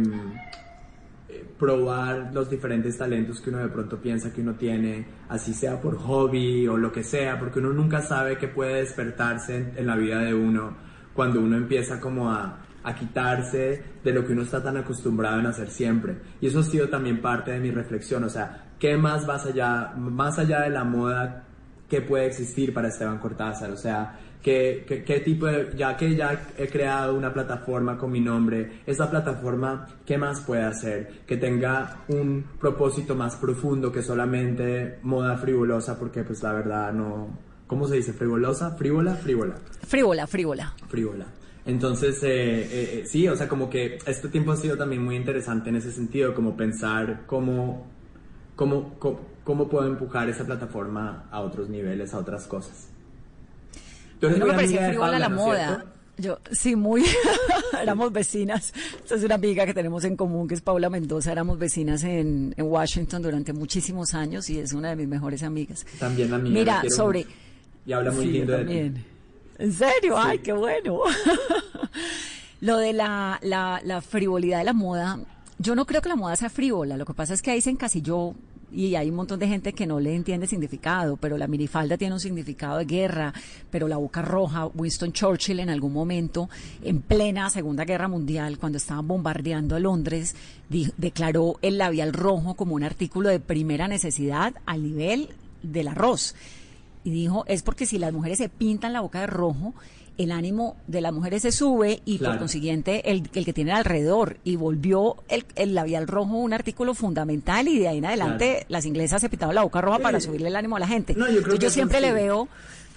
[1.58, 5.98] probar los diferentes talentos que uno de pronto piensa que uno tiene, así sea por
[5.98, 9.96] hobby o lo que sea, porque uno nunca sabe qué puede despertarse en, en la
[9.96, 10.76] vida de uno
[11.14, 15.46] cuando uno empieza como a, a, quitarse de lo que uno está tan acostumbrado en
[15.46, 16.18] hacer siempre.
[16.42, 19.94] Y eso ha sido también parte de mi reflexión, o sea, ¿qué más vas allá,
[19.96, 21.46] más allá de la moda,
[21.88, 23.72] qué puede existir para Esteban Cortázar?
[23.72, 28.12] O sea, ¿Qué, qué, qué, tipo de, ya que ya he creado una plataforma con
[28.12, 31.24] mi nombre, esa plataforma, ¿qué más puede hacer?
[31.26, 37.30] Que tenga un propósito más profundo que solamente moda frivolosa, porque pues la verdad no,
[37.68, 38.12] ¿cómo se dice?
[38.12, 38.72] ¿Frivolosa?
[38.72, 39.16] ¿Frívola?
[39.16, 39.56] Frívola.
[39.88, 40.74] Frívola, frívola.
[40.90, 41.26] Frívola.
[41.66, 45.70] Entonces, eh, eh, sí, o sea, como que este tiempo ha sido también muy interesante
[45.70, 47.88] en ese sentido, como pensar cómo,
[48.58, 52.93] cómo, cómo, cómo puedo empujar esa plataforma a otros niveles, a otras cosas.
[54.30, 55.86] No me parecía frívola la moda.
[56.18, 57.04] Yo, sí, muy.
[57.82, 58.74] éramos vecinas.
[59.04, 61.32] Esta es una amiga que tenemos en común, que es Paula Mendoza.
[61.32, 65.86] Éramos vecinas en, en, Washington durante muchísimos años y es una de mis mejores amigas.
[66.00, 66.54] También la mía.
[66.54, 67.26] Mira, sobre.
[67.26, 67.32] Mucho.
[67.86, 68.94] Y habla muy sí, lindo también.
[68.94, 69.06] de ti.
[69.58, 70.16] ¿En serio?
[70.16, 70.24] Sí.
[70.24, 71.00] ¡Ay, qué bueno!
[72.62, 75.20] Lo de la, la, la frivolidad de la moda.
[75.58, 76.96] Yo no creo que la moda sea frívola.
[76.96, 78.36] Lo que pasa es que ahí se encasilló
[78.74, 82.16] y hay un montón de gente que no le entiende significado, pero la minifalda tiene
[82.16, 83.34] un significado de guerra,
[83.70, 86.50] pero la boca roja, Winston Churchill en algún momento,
[86.84, 90.36] en plena Segunda Guerra Mundial, cuando estaban bombardeando a Londres,
[90.98, 95.30] declaró el labial rojo como un artículo de primera necesidad al nivel
[95.62, 96.36] del arroz.
[97.04, 99.74] Y dijo, es porque si las mujeres se pintan la boca de rojo,
[100.18, 104.38] el ánimo de las mujeres se sube y por consiguiente el, el, que tiene alrededor.
[104.44, 109.22] Y volvió el, labial rojo un artículo fundamental y de ahí en adelante las inglesas
[109.22, 111.16] se pintaban la boca roja para subirle el ánimo a la gente.
[111.60, 112.48] yo, siempre le veo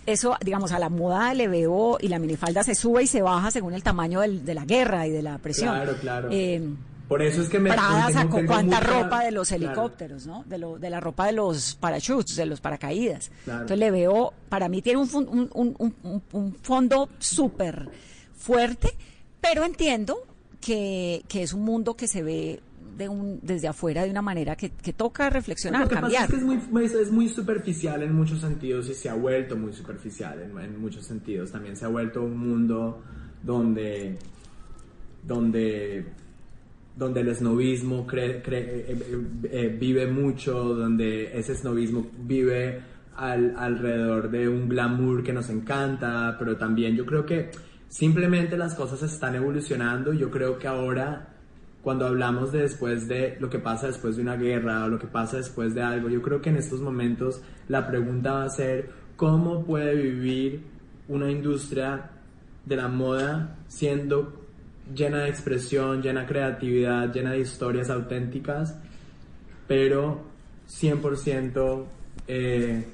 [0.07, 3.51] eso, digamos, a la moda le veo y la minifalda se sube y se baja
[3.51, 5.75] según el tamaño de la guerra y de la presión.
[5.75, 6.29] Claro, claro.
[6.31, 6.63] Eh,
[7.09, 10.45] por eso es que me Prada sacó cuánta ropa de los helicópteros, ¿no?
[10.45, 13.31] De, lo, de la ropa de los parachutes, de los paracaídas.
[13.47, 15.09] Entonces le veo, para mí tiene un,
[15.53, 15.95] un,
[16.33, 17.89] un, fondo súper
[18.37, 18.97] fuerte,
[19.41, 20.17] pero entiendo
[20.61, 22.61] que, que es un mundo que se ve
[22.97, 26.23] de un, desde afuera de una manera que, que toca reflexionar, Lo que cambiar.
[26.23, 29.57] Pasa es, que es, muy, es, muy superficial en muchos sentidos y se ha vuelto
[29.57, 31.53] muy superficial en, en muchos sentidos.
[31.53, 33.03] También se ha vuelto un mundo
[33.45, 34.19] donde,
[35.23, 36.07] donde
[36.97, 38.99] donde el esnovismo eh, eh,
[39.45, 42.81] eh, vive mucho, donde ese esnovismo vive
[43.17, 47.51] alrededor de un glamour que nos encanta, pero también yo creo que
[47.89, 50.13] simplemente las cosas están evolucionando.
[50.13, 51.29] Yo creo que ahora,
[51.83, 55.07] cuando hablamos de después de lo que pasa después de una guerra o lo que
[55.07, 58.91] pasa después de algo, yo creo que en estos momentos la pregunta va a ser
[59.17, 60.63] cómo puede vivir
[61.09, 62.11] una industria
[62.65, 64.46] de la moda siendo
[64.95, 68.79] llena de expresión, llena de creatividad, llena de historias auténticas,
[69.67, 70.23] pero
[70.69, 71.85] 100%
[72.29, 72.87] eh,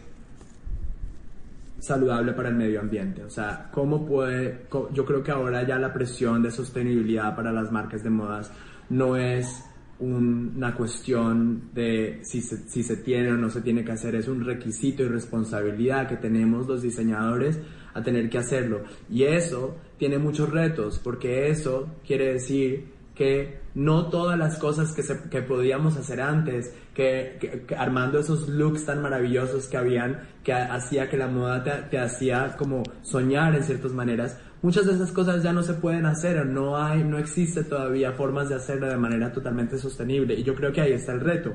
[1.79, 3.25] saludable para el medio ambiente.
[3.25, 7.71] O sea, ¿cómo puede, yo creo que ahora ya la presión de sostenibilidad para las
[7.73, 8.53] marcas de modas
[8.89, 9.65] no es
[9.99, 14.27] una cuestión de si se, si se tiene o no se tiene que hacer, es
[14.27, 17.61] un requisito y responsabilidad que tenemos los diseñadores
[17.95, 18.83] a tener que hacerlo.
[19.11, 25.03] Y eso tiene muchos retos, porque eso quiere decir que no todas las cosas que,
[25.31, 31.17] que podíamos hacer antes, que, armando esos looks tan maravillosos que habían, que hacía que
[31.17, 35.63] la moda te, hacía como soñar en ciertas maneras, muchas de esas cosas ya no
[35.63, 40.35] se pueden hacer, no hay, no existe todavía formas de hacerlo de manera totalmente sostenible.
[40.35, 41.53] Y yo creo que ahí está el reto.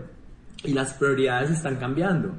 [0.64, 2.36] Y las prioridades están cambiando.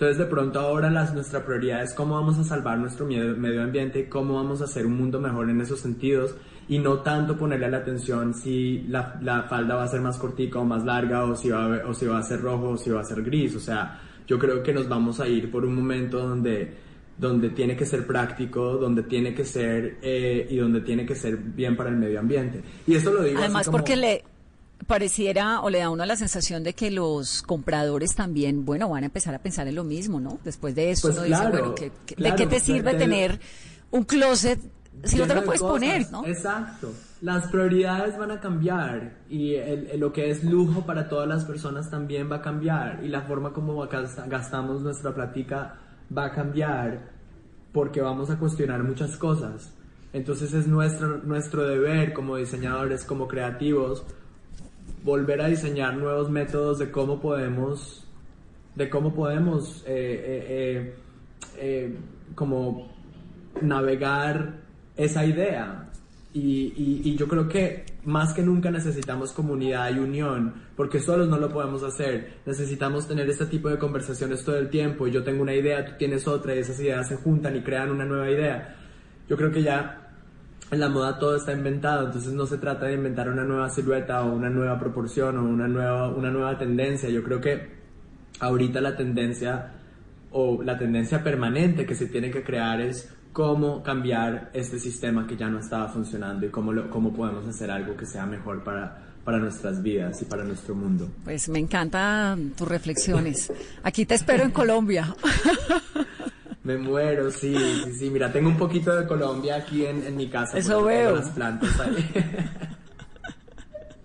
[0.00, 3.62] Entonces de pronto ahora las, nuestra prioridad es cómo vamos a salvar nuestro medio, medio
[3.62, 6.34] ambiente, cómo vamos a hacer un mundo mejor en esos sentidos
[6.70, 10.58] y no tanto ponerle la atención si la, la falda va a ser más cortica
[10.58, 12.88] o más larga o si, va a, o si va a ser rojo o si
[12.88, 13.54] va a ser gris.
[13.56, 16.88] O sea, yo creo que nos vamos a ir por un momento donde
[17.18, 21.36] donde tiene que ser práctico, donde tiene que ser eh, y donde tiene que ser
[21.36, 22.62] bien para el medio ambiente.
[22.86, 24.24] Y esto lo digo además porque le
[24.86, 29.02] pareciera o le da a uno la sensación de que los compradores también, bueno, van
[29.02, 30.38] a empezar a pensar en lo mismo, ¿no?
[30.44, 33.40] Después de eso, pues dice, bueno, ¿de qué te sirve tener
[33.90, 34.60] un closet
[35.04, 36.26] si no te lo puedes poner, ¿no?
[36.26, 36.92] Exacto.
[37.20, 39.56] Las prioridades van a cambiar y
[39.96, 43.52] lo que es lujo para todas las personas también va a cambiar y la forma
[43.52, 43.86] como
[44.26, 45.76] gastamos nuestra plática
[46.16, 47.10] va a cambiar
[47.72, 49.72] porque vamos a cuestionar muchas cosas.
[50.12, 54.04] Entonces es nuestro, nuestro deber como diseñadores, como creativos,
[55.02, 58.06] volver a diseñar nuevos métodos de cómo podemos,
[58.74, 60.94] de cómo podemos eh, eh,
[61.58, 61.98] eh,
[62.34, 62.90] como
[63.62, 64.60] navegar
[64.96, 65.86] esa idea.
[66.32, 71.38] Y, y, yo creo que más que nunca necesitamos comunidad y unión, porque solos no
[71.38, 72.34] lo podemos hacer.
[72.46, 75.08] Necesitamos tener este tipo de conversaciones todo el tiempo.
[75.08, 77.90] Y yo tengo una idea, tú tienes otra, y esas ideas se juntan y crean
[77.90, 78.76] una nueva idea.
[79.28, 80.09] Yo creo que ya
[80.70, 84.22] en la moda todo está inventado, entonces no se trata de inventar una nueva silueta
[84.22, 87.08] o una nueva proporción o una nueva, una nueva tendencia.
[87.08, 87.68] Yo creo que
[88.38, 89.72] ahorita la tendencia
[90.30, 95.36] o la tendencia permanente que se tiene que crear es cómo cambiar este sistema que
[95.36, 99.38] ya no estaba funcionando y cómo, cómo podemos hacer algo que sea mejor para, para
[99.38, 101.08] nuestras vidas y para nuestro mundo.
[101.24, 103.52] Pues me encantan tus reflexiones.
[103.82, 105.14] Aquí te espero en Colombia.
[106.70, 107.52] Me muero, sí,
[107.84, 108.10] sí, sí.
[108.10, 110.56] Mira, tengo un poquito de Colombia aquí en, en mi casa.
[110.56, 111.16] Eso veo.
[111.16, 112.10] Las plantas ahí.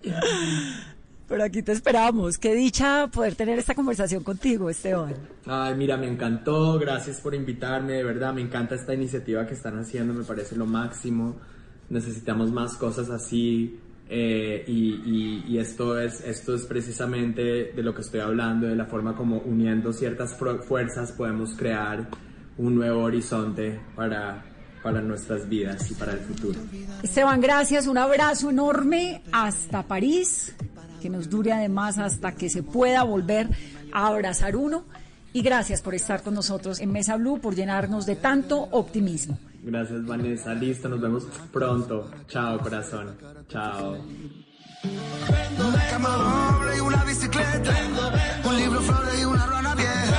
[1.28, 2.38] Pero aquí te esperamos.
[2.38, 5.14] Qué dicha poder tener esta conversación contigo, Esteban.
[5.44, 6.76] Ay, mira, me encantó.
[6.78, 7.92] Gracias por invitarme.
[7.94, 10.12] De verdad, me encanta esta iniciativa que están haciendo.
[10.12, 11.36] Me parece lo máximo.
[11.88, 13.78] Necesitamos más cosas así.
[14.08, 18.86] Eh, y, y, esto, es, esto es precisamente de lo que estoy hablando, de la
[18.86, 22.08] forma como uniendo ciertas fuerzas podemos crear
[22.58, 24.44] un nuevo horizonte para,
[24.82, 26.58] para nuestras vidas y para el futuro.
[27.02, 30.54] Esteban, gracias, un abrazo enorme hasta París,
[31.00, 33.48] que nos dure además hasta que se pueda volver
[33.92, 34.84] a abrazar uno.
[35.32, 39.38] Y gracias por estar con nosotros en Mesa Blue, por llenarnos de tanto optimismo.
[39.62, 42.10] Gracias Vanessa, listo, nos vemos pronto.
[42.28, 43.16] Chao corazón,
[43.48, 43.98] chao.
[45.58, 47.74] Una cama doble y una bicicleta.
[48.44, 50.16] Un libro, flores y una rana vieja.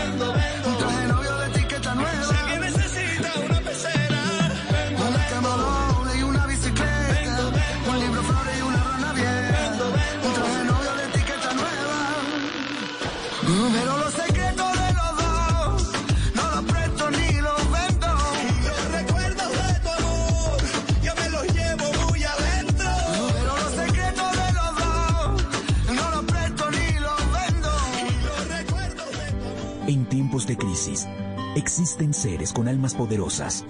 [32.98, 33.66] Poderosas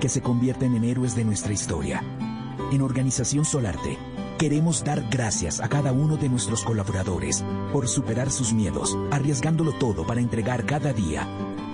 [0.00, 2.02] que se convierten en héroes de nuestra historia.
[2.72, 3.98] En Organización Solarte,
[4.38, 10.06] queremos dar gracias a cada uno de nuestros colaboradores por superar sus miedos, arriesgándolo todo
[10.06, 11.28] para entregar cada día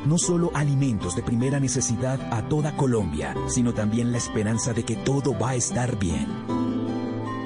[0.08, 4.96] no solo alimentos de primera necesidad a toda Colombia, sino también la esperanza de que
[4.96, 6.26] todo va a estar bien.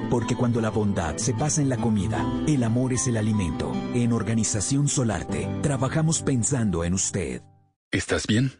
[0.09, 3.71] Porque cuando la bondad se pasa en la comida, el amor es el alimento.
[3.93, 7.41] En Organización Solarte, trabajamos pensando en usted.
[7.91, 8.53] ¿Estás bien?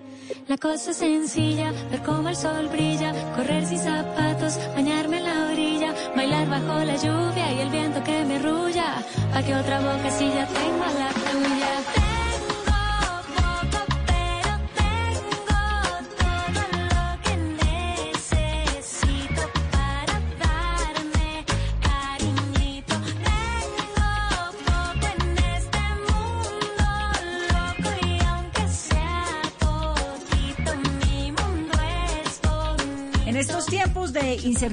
[0.47, 5.51] La cosa es sencilla, ver cómo el sol brilla, correr sin zapatos, bañarme en la
[5.51, 9.03] orilla, bailar bajo la lluvia y el viento que me arrulla,
[9.33, 11.58] pa' que otra boca si ya tengo la tuya.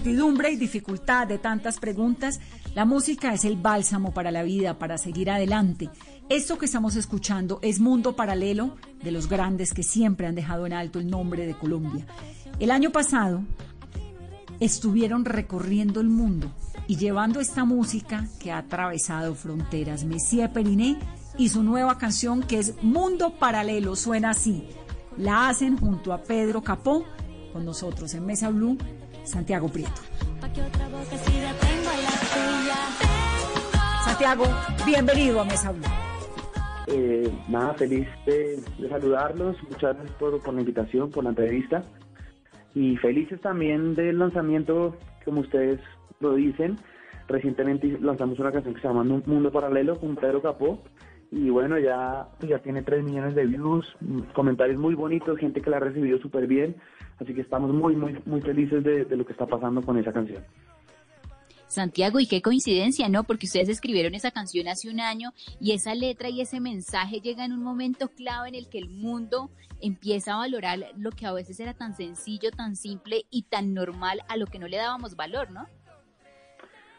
[0.06, 2.38] Incertidumbre y dificultad de tantas preguntas,
[2.76, 5.90] la música es el bálsamo para la vida, para seguir adelante.
[6.28, 10.72] Esto que estamos escuchando es Mundo Paralelo de los grandes que siempre han dejado en
[10.72, 12.06] alto el nombre de Colombia.
[12.60, 13.42] El año pasado
[14.60, 16.52] estuvieron recorriendo el mundo
[16.86, 20.04] y llevando esta música que ha atravesado fronteras.
[20.04, 20.98] Messier Periné
[21.36, 24.68] y su nueva canción que es Mundo Paralelo suena así.
[25.16, 27.04] La hacen junto a Pedro Capó,
[27.52, 28.76] con nosotros en Mesa Blue,
[29.26, 30.00] Santiago Prieto.
[34.04, 34.44] Santiago,
[34.86, 35.82] bienvenido a Mesa Blue.
[36.88, 39.56] Eh, nada, feliz de, de saludarlos.
[39.64, 41.82] Muchas gracias por, por la invitación, por la entrevista.
[42.74, 45.80] Y felices también del lanzamiento, como ustedes
[46.20, 46.78] lo dicen.
[47.28, 50.82] Recientemente lanzamos una canción que se llama Nu- Mundo Paralelo con Pedro Capó.
[51.32, 55.70] Y bueno, ya, ya tiene 3 millones de views, mm, comentarios muy bonitos, gente que
[55.70, 56.76] la ha recibido súper bien.
[57.20, 60.12] Así que estamos muy, muy, muy felices de, de lo que está pasando con esa
[60.12, 60.42] canción.
[61.66, 63.24] Santiago, y qué coincidencia, ¿no?
[63.24, 67.44] Porque ustedes escribieron esa canción hace un año y esa letra y ese mensaje llega
[67.44, 69.50] en un momento clave en el que el mundo
[69.82, 74.20] empieza a valorar lo que a veces era tan sencillo, tan simple y tan normal
[74.28, 75.66] a lo que no le dábamos valor, ¿no?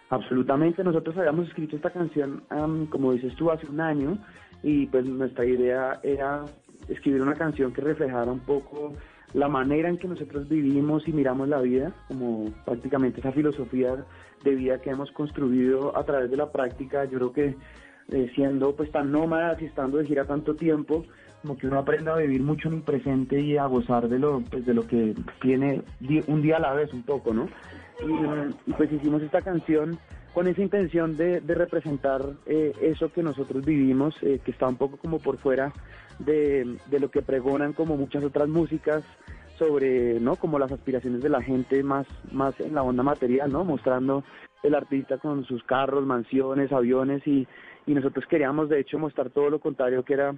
[0.10, 4.18] Absolutamente, nosotros habíamos escrito esta canción, am, como dices tú, hace un año
[4.64, 6.46] y pues nuestra idea era
[6.88, 8.94] escribir una canción que reflejara un poco
[9.34, 14.06] la manera en que nosotros vivimos y miramos la vida, como prácticamente esa filosofía
[14.44, 17.56] de vida que hemos construido a través de la práctica, yo creo que
[18.10, 21.06] eh, siendo pues tan nómadas y estando de gira tanto tiempo,
[21.42, 24.42] como que uno aprenda a vivir mucho en el presente y a gozar de lo,
[24.42, 25.82] pues, de lo que tiene
[26.28, 27.48] un día a la vez un poco, ¿no?
[28.66, 29.98] Y, pues hicimos esta canción
[30.34, 34.98] con esa intención de, representar eh, eso que nosotros vivimos, eh, que está un poco
[34.98, 35.74] como por fuera
[36.20, 39.04] de, de, lo que pregonan como muchas otras músicas
[39.58, 40.36] sobre, ¿no?
[40.36, 43.64] Como las aspiraciones de la gente más, más en la onda material, ¿no?
[43.64, 44.24] Mostrando
[44.64, 47.48] el artista con sus carros, mansiones, aviones y,
[47.86, 50.36] y nosotros queríamos de hecho mostrar todo lo contrario que era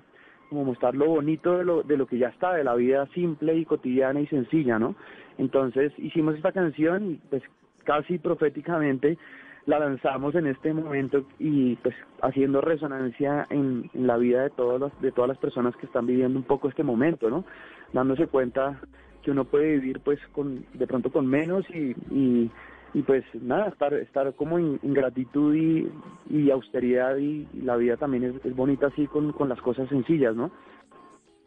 [0.50, 3.56] como mostrar lo bonito de lo, de lo que ya está, de la vida simple
[3.56, 4.96] y cotidiana y sencilla, ¿no?
[5.38, 7.44] Entonces hicimos esta canción y pues
[7.84, 9.18] casi proféticamente
[9.70, 15.02] la lanzamos en este momento y pues haciendo resonancia en, la vida de todas las,
[15.02, 17.46] de todas las personas que están viviendo un poco este momento, ¿no?
[17.94, 18.82] Dándose cuenta
[19.22, 22.52] que uno puede vivir pues con de pronto con menos y, y
[22.94, 28.56] y pues nada, estar, estar como en, gratitud y, austeridad y, la vida también es,
[28.56, 30.50] bonita así con, con, las cosas sencillas, ¿no?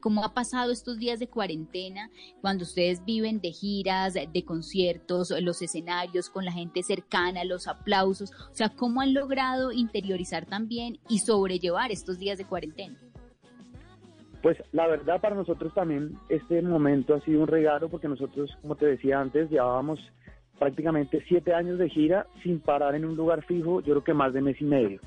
[0.03, 5.63] ¿Cómo ha pasado estos días de cuarentena cuando ustedes viven de giras, de conciertos, los
[5.63, 8.33] escenarios con la gente cercana, los aplausos?
[8.51, 12.99] O sea, ¿cómo han logrado interiorizar también y sobrellevar estos días de cuarentena?
[14.43, 18.75] Pues la verdad para nosotros también este momento ha sido un regalo porque nosotros, como
[18.75, 20.01] te decía antes, llevábamos
[20.59, 24.33] prácticamente siete años de gira sin parar en un lugar fijo, yo creo que más
[24.33, 25.01] de mes y medio.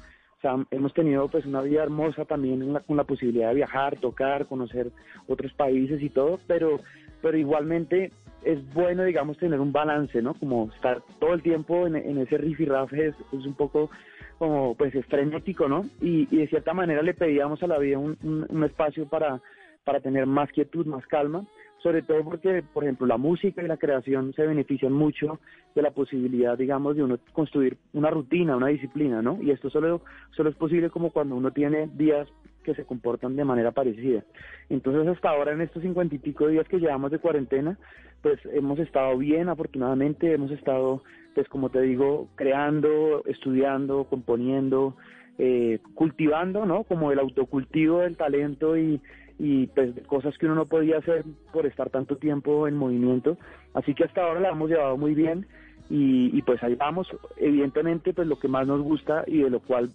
[0.72, 4.92] Hemos tenido pues una vida hermosa también con la posibilidad de viajar, tocar, conocer
[5.28, 6.80] otros países y todo, pero,
[7.22, 8.12] pero igualmente
[8.44, 10.36] es bueno, digamos, tener un balance, ¿no?
[10.36, 13.90] Como estar todo el tiempo en, ese rifirrafe es, es un poco
[14.38, 15.86] como pues es frenético, ¿no?
[16.02, 19.42] Y, de cierta manera le pedíamos a la vida un, un espacio para,
[19.84, 21.46] para tener más quietud, más calma
[21.86, 25.40] sobre todo porque, por ejemplo, la música y la creación se benefician mucho
[25.76, 29.38] de la posibilidad, digamos, de uno construir una rutina, una disciplina, ¿no?
[29.40, 32.28] Y esto solo, solo es posible como cuando uno tiene días
[32.64, 34.24] que se comportan de manera parecida.
[34.68, 37.78] Entonces, hasta ahora, en estos cincuenta y pico días que llevamos de cuarentena,
[38.24, 41.04] pues hemos estado bien, afortunadamente, hemos estado,
[41.36, 44.98] pues como te digo, creando, estudiando, componiendo,
[45.38, 46.84] eh, cultivando, ¿no?
[46.84, 49.00] Como el autocultivo del talento y
[49.38, 53.38] y pues cosas que uno no podía hacer por estar tanto tiempo en movimiento.
[53.74, 55.46] Así que hasta ahora la hemos llevado muy bien
[55.90, 57.08] y, pues ahí vamos.
[57.38, 59.92] Evidentemente pues lo que más nos gusta y de lo cual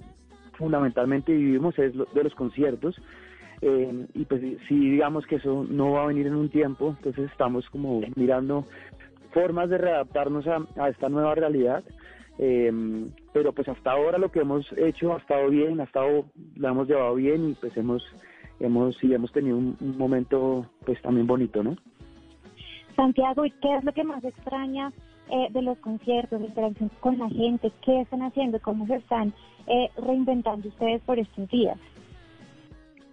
[0.54, 3.00] fundamentalmente vivimos es de los conciertos.
[3.62, 7.30] Eh, y pues si digamos que eso no va a venir en un tiempo, entonces
[7.30, 8.66] estamos como mirando
[9.32, 11.82] formas de readaptarnos a, esta nueva realidad.
[12.38, 12.72] Eh,
[13.32, 16.26] pero pues hasta ahora lo que hemos hecho ha estado bien, ha estado,
[16.56, 18.02] la hemos llevado bien y pues hemos
[18.60, 21.76] hemos sí hemos tenido un, momento pues también bonito, ¿no?
[22.96, 24.92] Santiago, ¿y qué es lo que más extraña
[25.30, 27.72] eh, de los conciertos, de interacción con la gente?
[27.84, 28.60] ¿Qué están haciendo?
[28.60, 29.32] ¿Cómo se están
[29.66, 31.78] eh, reinventando ustedes por estos días?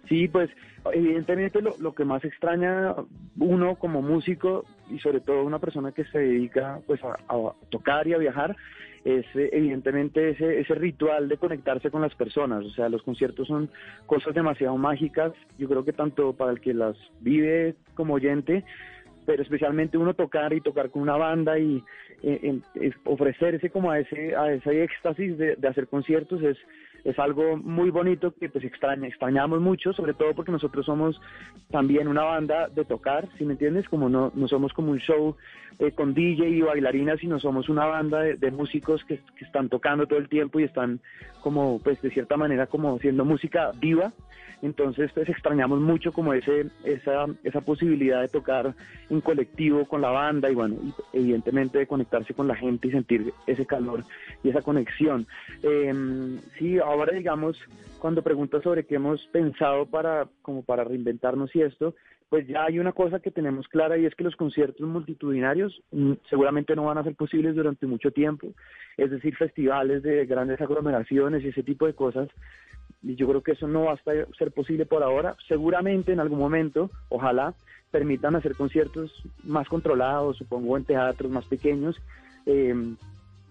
[0.08, 0.50] Sí, pues
[0.92, 2.94] evidentemente lo, lo, que más extraña
[3.38, 8.06] uno como músico y sobre todo una persona que se dedica pues a, a tocar
[8.06, 8.56] y a viajar
[9.04, 12.64] es eh, evidentemente ese, ese ritual de conectarse con las personas.
[12.64, 13.70] O sea, los conciertos son
[14.06, 15.32] cosas demasiado mágicas.
[15.58, 18.64] Yo creo que tanto para el que las vive como oyente,
[19.26, 21.82] pero especialmente uno tocar y tocar con una banda y
[22.22, 22.60] eh,
[23.04, 26.56] ofrecerse como a ese, a ese éxtasis de, de hacer conciertos es
[27.04, 31.20] es algo muy bonito que pues extraña, extrañamos mucho, sobre todo porque nosotros somos
[31.70, 33.88] también una banda de tocar, si me entiendes?
[33.88, 35.36] Como no, somos como un show
[35.78, 40.06] eh, con DJ y bailarinas, sino somos una banda de, músicos que, que, están tocando
[40.06, 41.00] todo el tiempo y están
[41.40, 44.12] como, pues de cierta manera, como haciendo música viva
[44.62, 48.74] entonces, pues extrañamos mucho como ese, esa, esa posibilidad de tocar
[49.08, 50.76] en colectivo con la banda y bueno,
[51.12, 54.04] evidentemente de conectarse con la gente y sentir ese calor
[54.42, 55.26] y esa conexión.
[55.62, 57.58] Eh, sí, ahora digamos,
[57.98, 61.94] cuando preguntas sobre qué hemos pensado para, como para reinventarnos y esto,
[62.28, 66.12] pues ya hay una cosa que tenemos clara y es que los conciertos multitudinarios mm,
[66.28, 68.48] seguramente no van a ser posibles durante mucho tiempo,
[68.96, 72.28] es decir, festivales de grandes aglomeraciones y ese tipo de cosas
[73.02, 75.36] y yo creo que eso no va a ser posible por ahora.
[75.46, 77.54] Seguramente en algún momento, ojalá,
[77.90, 79.12] permitan hacer conciertos
[79.44, 81.96] más controlados, supongo en teatros más pequeños.
[82.46, 82.74] Eh,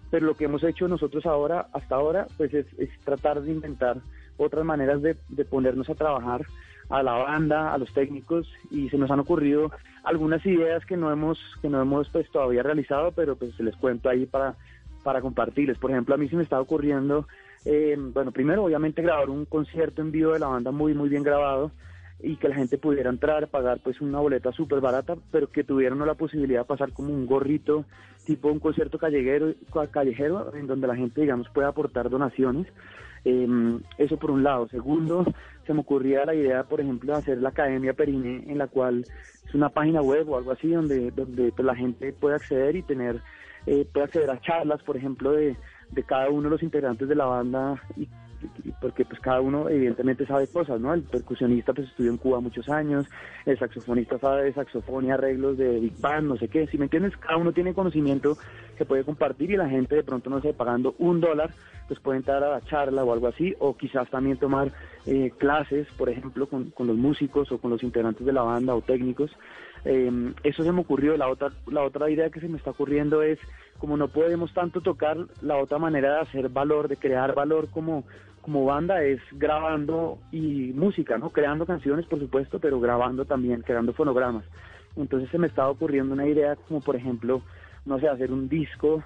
[0.09, 2.65] pero lo que hemos hecho nosotros ahora, hasta ahora, pues es,
[3.03, 3.97] tratar de inventar
[4.37, 6.45] otras maneras de, ponernos a trabajar
[6.89, 9.71] a la banda, a los técnicos y se nos han ocurrido
[10.03, 13.75] algunas ideas que no hemos que no hemos pues todavía realizado, pero pues se les
[13.75, 14.55] cuento ahí para
[15.03, 15.77] para compartirles.
[15.77, 17.27] Por ejemplo, a mí se me está ocurriendo
[17.65, 21.23] eh, bueno, primero obviamente grabar un concierto en vivo de la banda muy, muy bien
[21.23, 21.71] grabado.
[22.19, 25.99] Y que la gente pudiera entrar, pagar pues una boleta súper barata, pero que tuvieran
[25.99, 27.85] la posibilidad de pasar como un gorrito,
[28.25, 29.53] tipo un concierto callejero,
[29.91, 32.67] callejero en donde la gente, digamos, pueda aportar donaciones.
[33.23, 34.67] Em, eso por un lado.
[34.69, 35.25] Segundo,
[35.65, 39.03] se me ocurría la idea, por ejemplo, de hacer la Academia Perine, en la cual
[39.45, 42.83] es una página web o algo así, donde, donde pues, la gente puede acceder y
[42.83, 43.21] tener,
[43.65, 45.57] eh, puede acceder a charlas, por ejemplo, de,
[45.91, 48.07] de cada uno de los integrantes de la banda y
[48.79, 50.93] porque pues cada uno evidentemente sabe cosas, ¿no?
[50.93, 53.05] El percusionista pues estudió en Cuba muchos años,
[53.45, 56.85] el saxofonista sabe de saxofón y arreglos de Big Band, no sé qué, si me
[56.85, 58.37] entiendes, cada uno tiene conocimiento
[58.77, 61.51] que puede compartir y la gente de pronto no sé, pagando un dólar,
[61.87, 64.71] pues puede entrar a la charla o algo así, o quizás también tomar
[65.05, 68.75] eh, clases, por ejemplo, con, con, los músicos o con los integrantes de la banda
[68.75, 69.31] o técnicos.
[69.85, 73.21] Eh, eso se me ocurrió, la otra, la otra idea que se me está ocurriendo
[73.21, 73.39] es,
[73.77, 78.03] como no podemos tanto tocar, la otra manera de hacer valor, de crear valor como
[78.47, 81.31] como banda es grabando y música, ¿no?
[81.31, 84.45] Creando canciones, por supuesto, pero grabando también, creando fonogramas.
[84.95, 87.41] Entonces se me estaba ocurriendo una idea como, por ejemplo,
[87.85, 89.03] no sé, hacer un disco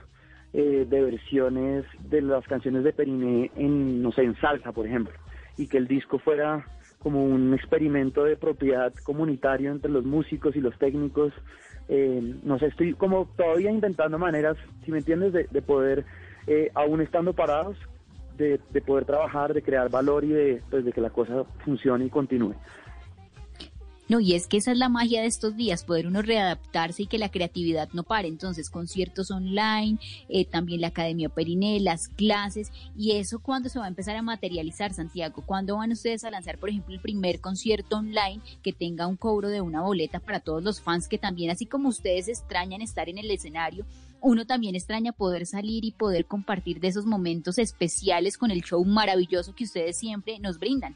[0.54, 5.16] eh, de versiones de las canciones de Periné en, no sé, en salsa, por ejemplo,
[5.58, 6.64] y que el disco fuera
[7.00, 11.34] como un experimento de propiedad comunitario entre los músicos y los técnicos.
[11.90, 16.06] Eh, no sé, estoy como todavía inventando maneras, si me entiendes, de, de poder,
[16.46, 17.76] eh, aún estando parados,
[18.38, 22.10] de, poder trabajar, de crear valor y de, pues, de que la cosa funcione y
[22.10, 22.56] continúe.
[24.12, 27.08] No, y es que esa es la magia de estos días, poder uno readaptarse y
[27.08, 28.28] que la creatividad no pare.
[28.28, 33.86] Entonces, conciertos online, eh, también la Academia Periné, las clases, y eso cuando se va
[33.86, 38.00] a empezar a materializar, Santiago, ¿cuándo van ustedes a lanzar, por ejemplo, el primer concierto
[38.00, 41.66] online que tenga un cobro de una boleta para todos los fans que también, así
[41.66, 43.86] como ustedes extrañan estar en el escenario,
[44.22, 48.84] uno también extraña poder salir y poder compartir de esos momentos especiales con el show
[48.86, 50.96] maravilloso que ustedes siempre nos brindan.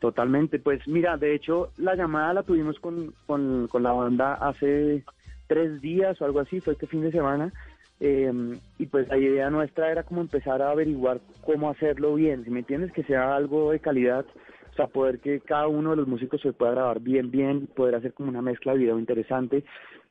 [0.00, 5.02] Totalmente, pues mira, de hecho la llamada la tuvimos con, con, la banda hace
[5.46, 7.52] tres días o algo así, fue este fin de semana,
[8.00, 12.50] em, y pues la idea nuestra era como empezar a averiguar cómo hacerlo bien, si
[12.50, 14.26] me entiendes, que sea algo de calidad,
[14.72, 17.94] o sea, poder que cada uno de los músicos se pueda grabar bien, bien, poder
[17.94, 19.64] hacer como una mezcla de video interesante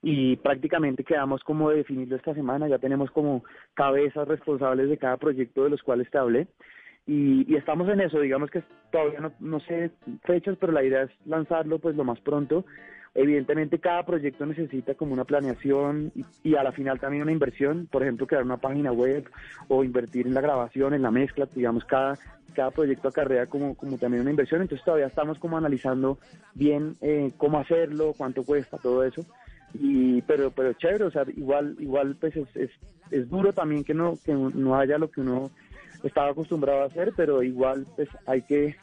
[0.04, 3.44] y prácticamente quedamos como de definirlo esta semana, ya tenemos como
[3.74, 6.48] cabezas responsables de cada proyecto de los cuales te hablé
[7.06, 9.92] y, estamos en eso, digamos que todavía no, no sé
[10.24, 12.66] fechas, pero la idea es lanzarlo pues lo más pronto.
[13.16, 16.12] Evidentemente cada proyecto necesita como una planeación
[16.44, 19.30] y, a la final también una inversión, por ejemplo crear una página web
[19.68, 22.18] o invertir en la grabación, en la mezcla, digamos cada,
[22.56, 26.18] cada proyecto acarrea como, como también una inversión, entonces todavía estamos como analizando
[26.56, 29.24] bien eh, cómo hacerlo, cuánto cuesta, todo eso
[29.74, 32.70] y pero pero chévere o sea igual igual pues es, es,
[33.12, 35.52] es duro también que no que no haya lo que uno
[36.04, 38.76] estaba acostumbrado a hacer pero igual pues hay que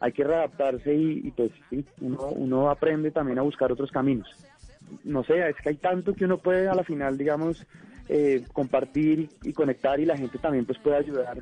[0.00, 4.28] hay que readaptarse y, pues sí uno uno aprende también a buscar otros caminos.
[5.04, 7.66] No sé es que hay tanto que uno puede a la final digamos
[8.08, 11.38] eh, compartir y conectar y la gente también pues puede ayudar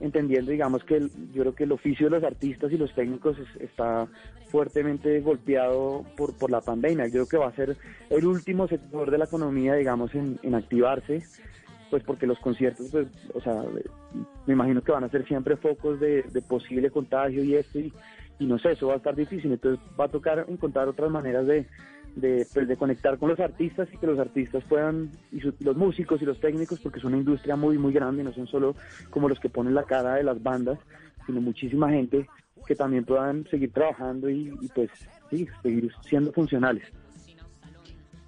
[0.00, 1.00] entendiendo, digamos, que
[1.32, 4.06] yo creo que el oficio de los artistas y los técnicos está
[4.48, 7.06] fuertemente golpeado por, por la pandemia.
[7.06, 7.76] Yo creo que va a ser
[8.10, 11.22] el último sector de la economía, digamos, en, en activarse,
[11.90, 13.62] pues porque los conciertos, pues, o sea,
[14.46, 17.92] me imagino que van a ser siempre focos de, de posible contagio y esto, y,
[18.38, 19.52] y no sé, eso va a estar difícil.
[19.52, 21.66] Entonces va a tocar encontrar otras maneras de,
[22.20, 26.20] de, pues, de conectar con los artistas y que los artistas puedan, y los músicos
[26.22, 28.74] y los técnicos, porque es una industria muy, muy grande, no son solo
[29.10, 30.78] como los que ponen la cara de las bandas,
[31.26, 32.28] sino muchísima gente
[32.66, 34.90] que también puedan seguir trabajando y, y pues
[35.30, 36.84] sí, seguir siendo funcionales.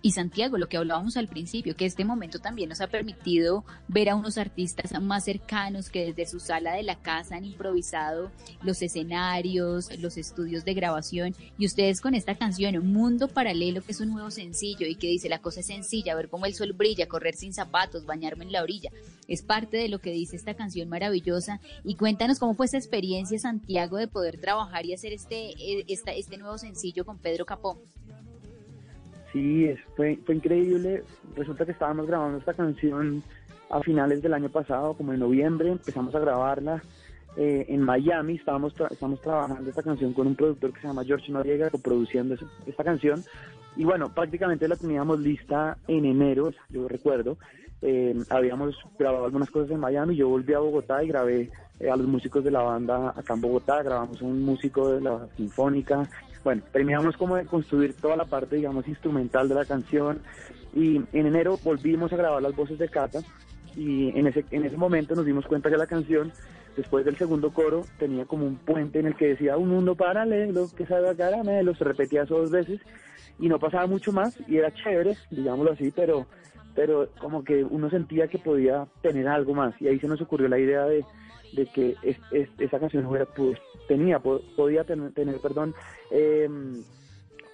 [0.02, 4.08] Y Santiago, lo que hablábamos al principio, que este momento también nos ha permitido ver
[4.08, 8.30] a unos artistas más cercanos que desde su sala de la casa han improvisado
[8.62, 11.34] los escenarios, los estudios de grabación.
[11.58, 15.08] Y ustedes con esta canción, Un Mundo Paralelo, que es un nuevo sencillo y que
[15.08, 18.52] dice la cosa es sencilla, ver cómo el sol brilla, correr sin zapatos, bañarme en
[18.52, 18.90] la orilla.
[19.28, 21.60] Es parte de lo que dice esta canción maravillosa.
[21.84, 26.38] Y cuéntanos cómo fue esa experiencia, Santiago, de poder trabajar y hacer este, eh, este
[26.38, 27.78] nuevo sencillo con Pedro Capó.
[29.32, 31.04] Sí, fue, fue increíble.
[31.36, 33.22] Resulta que estábamos grabando esta canción
[33.70, 36.82] a finales del año pasado, como en noviembre, empezamos a grabarla
[37.36, 41.30] eh, en Miami, estábamos, estamos trabajando esta canción con un productor que se llama George
[41.30, 43.22] Noriega, produciendo esta canción,
[43.76, 47.38] y bueno, prácticamente la teníamos lista en enero, yo recuerdo,
[47.82, 51.96] eh, habíamos grabado algunas cosas en Miami, yo volví a Bogotá y grabé eh, a
[51.96, 56.08] los músicos de la banda acá en Bogotá, grabamos un músico de la Sinfónica,
[56.44, 60.20] bueno, terminamos como de construir toda la parte, digamos, instrumental de la canción
[60.74, 63.20] y en enero volvimos a grabar las voces de Cata
[63.76, 66.32] y en ese, en ese momento nos dimos cuenta que la canción
[66.76, 70.68] Después del segundo coro tenía como un puente en el que decía un mundo paralelo
[70.76, 72.80] que sabe a caramelo, se repetía eso dos veces
[73.38, 76.26] y no pasaba mucho más y era chévere, digámoslo así, pero
[76.74, 80.48] pero como que uno sentía que podía tener algo más y ahí se nos ocurrió
[80.48, 81.04] la idea de,
[81.52, 83.06] de que es, es- esa canción
[83.88, 85.74] tenía, po- podía tener, tener perdón,
[86.10, 86.82] em,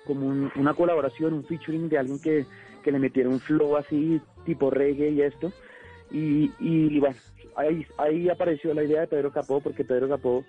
[0.06, 2.46] como un- una colaboración, un featuring de alguien que,
[2.82, 5.52] que le metiera un flow así, tipo reggae y esto.
[6.10, 7.16] Y, y bueno,
[7.56, 10.44] ahí, ahí apareció la idea de Pedro Capó, porque Pedro Capó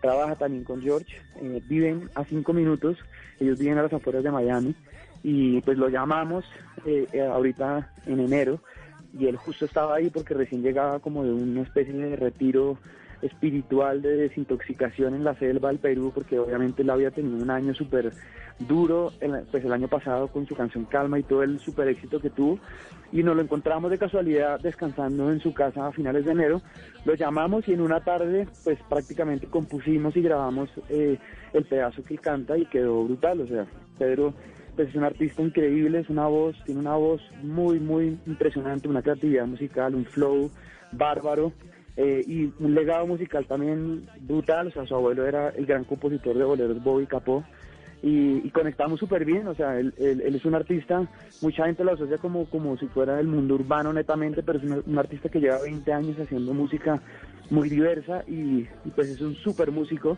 [0.00, 2.96] trabaja también con George, eh, viven a cinco minutos,
[3.38, 4.74] ellos viven a las afueras de Miami,
[5.22, 6.44] y pues lo llamamos
[6.86, 8.60] eh, eh, ahorita en enero,
[9.18, 12.78] y él justo estaba ahí porque recién llegaba como de una especie de retiro
[13.22, 17.72] espiritual de desintoxicación en la selva del Perú, porque obviamente él había tenido un año
[17.72, 18.12] súper
[18.58, 19.12] duro,
[19.50, 22.58] pues el año pasado con su canción Calma y todo el súper éxito que tuvo,
[23.12, 26.62] y nos lo encontramos de casualidad descansando en su casa a finales de enero,
[27.04, 31.18] lo llamamos y en una tarde pues prácticamente compusimos y grabamos eh,
[31.52, 33.66] el pedazo que canta y quedó brutal, o sea,
[33.98, 34.34] Pedro
[34.76, 39.02] pues es un artista increíble, es una voz, tiene una voz muy, muy impresionante, una
[39.02, 40.50] creatividad musical, un flow
[40.92, 41.52] bárbaro
[41.96, 46.36] eh, y un legado musical también brutal, o sea, su abuelo era el gran compositor
[46.36, 47.44] de boleros Bobby Capó
[48.02, 51.06] y, y conectamos súper bien, o sea, él, él- él es un artista,
[51.40, 54.98] mucha gente lo asocia como, como si fuera del mundo urbano netamente, pero es un,
[54.98, 57.00] artista que lleva 20 años haciendo música
[57.50, 58.66] muy diversa y,
[58.96, 60.16] pues es un súper músico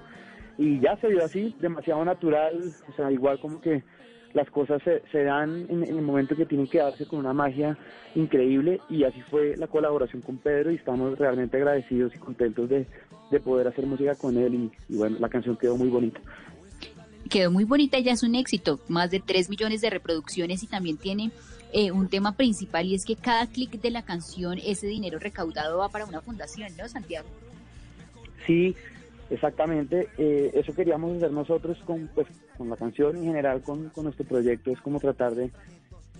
[0.57, 3.82] y ya se dio así, demasiado natural, o sea, igual como que
[4.35, 7.32] las cosas se, se dan en, en el momento que tienen que darse con una
[7.32, 7.78] magia
[8.14, 12.87] increíble y así fue la colaboración con Pedro y estamos realmente agradecidos y contentos de,
[13.30, 16.20] de poder hacer música con él y, y bueno, la canción quedó muy bonita.
[17.30, 20.99] Quedó muy bonita, ya es un éxito, más de 3 millones de reproducciones y también
[20.99, 21.30] tiene
[21.72, 25.78] eh, un tema principal y es que cada clic de la canción, ese dinero recaudado
[25.78, 27.26] va para una fundación, ¿no, Santiago?
[28.47, 28.76] Sí,
[29.35, 30.09] exactamente.
[30.18, 32.26] eh, eso queríamos hacer nosotros con, pues,
[32.57, 34.70] con la canción en general, con, con nuestro proyecto.
[34.70, 35.51] Es como tratar de,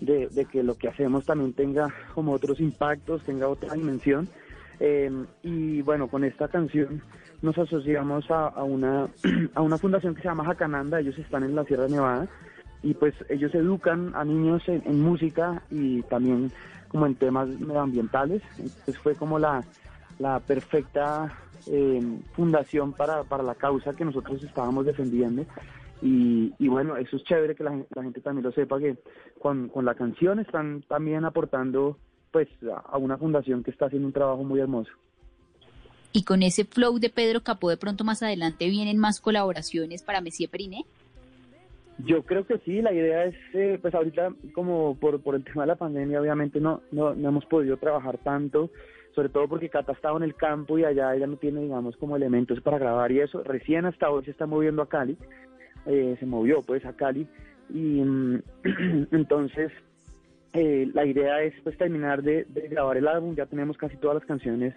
[0.01, 4.29] de, que lo que hacemos también tenga como otros impactos, tenga otra dimensión.
[4.81, 5.11] Eh,
[5.43, 7.03] y bueno, con esta canción
[7.43, 9.09] nos asociamos a, a una,
[9.55, 11.01] a una fundación que se llama Jacananda.
[11.01, 12.29] Ellos están en la Sierra Nevada
[12.83, 16.51] y pues ellos educan a niños en, en música y también
[16.89, 18.43] como en temas medioambientales.
[18.59, 19.65] Entonces fue como la,
[20.19, 22.01] la perfecta eh,
[22.33, 25.45] fundación para, para la causa que nosotros estábamos defendiendo.
[26.03, 28.97] Y, y bueno, eso es chévere que la, la gente también lo sepa, que
[29.41, 31.97] con, con la canción están también aportando
[32.31, 34.91] pues a, a una fundación que está haciendo un trabajo muy hermoso.
[36.13, 40.21] Y con ese flow de Pedro Capó, de pronto más adelante vienen más colaboraciones para
[40.21, 40.85] Messier Periné.
[41.99, 45.63] Yo creo que sí, la idea es, eh, pues ahorita como por, por el tema
[45.63, 48.71] de la pandemia obviamente no, no, no hemos podido trabajar tanto,
[49.15, 52.17] sobre todo porque Cata estaba en el campo y allá ella no tiene, digamos, como
[52.17, 53.43] elementos para grabar y eso.
[53.43, 55.17] Recién hasta hoy se está moviendo a Cali,
[55.87, 57.27] eh, se movió pues a Cali
[57.71, 58.43] y mm,
[59.13, 59.73] entonces
[60.53, 64.17] eh, la idea es pues terminar de, de grabar el álbum, ya tenemos casi todas
[64.17, 64.75] las canciones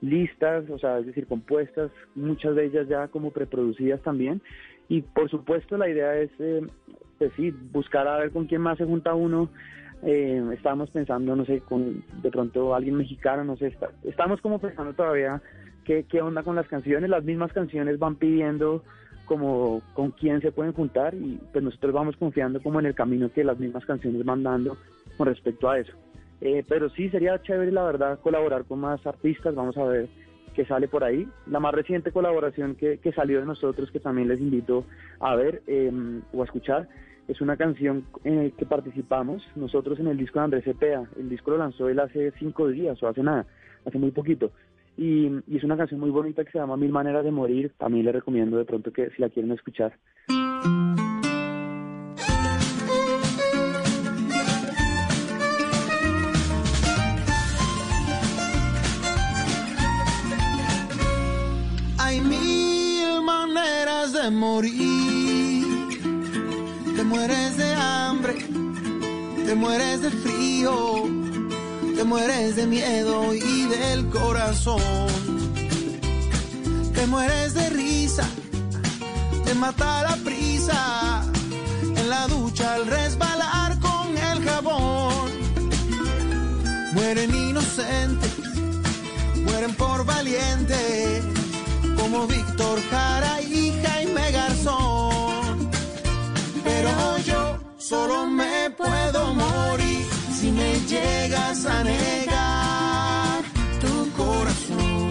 [0.00, 4.40] listas, o sea, es decir, compuestas, muchas de ellas ya como preproducidas también.
[4.88, 6.62] Y por supuesto la idea es, eh,
[7.18, 9.48] pues sí, buscar a ver con quién más se junta uno.
[10.04, 14.58] Eh, estábamos pensando, no sé, con de pronto alguien mexicano, no sé, está- estamos como
[14.58, 15.40] pensando todavía
[15.84, 17.08] qué, onda con las canciones.
[17.10, 18.82] Las mismas canciones van pidiendo
[19.24, 23.30] como con quién se pueden juntar y pues nosotros vamos confiando como en el camino
[23.32, 24.76] que las mismas canciones van dando
[25.16, 25.92] con respecto a eso.
[26.40, 29.54] Eh, pero sí, sería chévere, la verdad, colaborar con más artistas.
[29.54, 30.08] Vamos a ver
[30.54, 31.26] qué sale por ahí.
[31.46, 34.84] La más reciente colaboración que, que salió de nosotros, que también les invito
[35.20, 35.90] a ver eh,
[36.34, 36.88] o a escuchar,
[37.28, 41.08] es una canción en el que participamos nosotros en el disco de Andrés Cepeda.
[41.18, 43.46] El disco lo lanzó él hace cinco días o hace nada,
[43.84, 44.52] hace muy poquito.
[44.96, 47.72] Y, y es una canción muy bonita que se llama Mil Maneras de Morir.
[47.78, 49.94] También les recomiendo de pronto que si la quieren escuchar.
[61.98, 65.23] Hay mil maneras de morir.
[67.04, 68.34] Te mueres de hambre,
[69.44, 71.02] te mueres de frío,
[71.94, 74.80] te mueres de miedo y del corazón.
[76.94, 78.26] Te mueres de risa,
[79.44, 81.22] te mata la prisa.
[81.94, 85.30] En la ducha al resbalar con el jabón.
[86.94, 88.32] Mueren inocentes,
[89.44, 91.22] mueren por valientes
[91.98, 94.83] como Víctor Jara y Jaime Garzón.
[96.94, 103.42] Pero yo solo me puedo morir si me llegas a negar
[103.80, 105.10] tu corazón.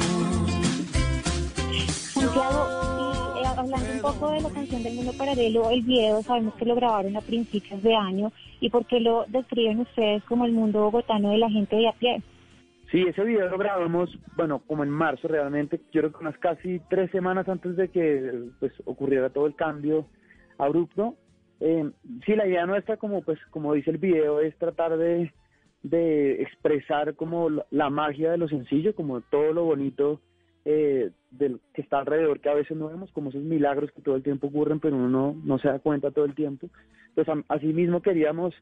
[2.14, 6.54] Santiago, y eh, hablando un poco de la canción del mundo paralelo, el video sabemos
[6.56, 10.54] que lo grabaron a principios de año y por qué lo describen ustedes como el
[10.54, 12.22] mundo bogotano de la gente de a pie.
[12.92, 16.80] Sí, ese video lo grabamos, bueno, como en marzo realmente, yo creo que unas casi
[16.90, 20.06] tres semanas antes de que pues ocurriera todo el cambio
[20.58, 21.16] abrupto.
[21.66, 21.90] Eh,
[22.26, 25.32] sí, la idea nuestra, como pues como dice el video, es tratar de,
[25.82, 30.20] de expresar como la, magia de lo sencillo, como todo lo bonito
[30.66, 34.18] eh, del que está alrededor que a veces no vemos, como esos milagros que todo
[34.18, 36.68] el tiempo ocurren, pero uno no, se da cuenta todo el tiempo.
[37.16, 38.54] Pues am- así mismo queríamos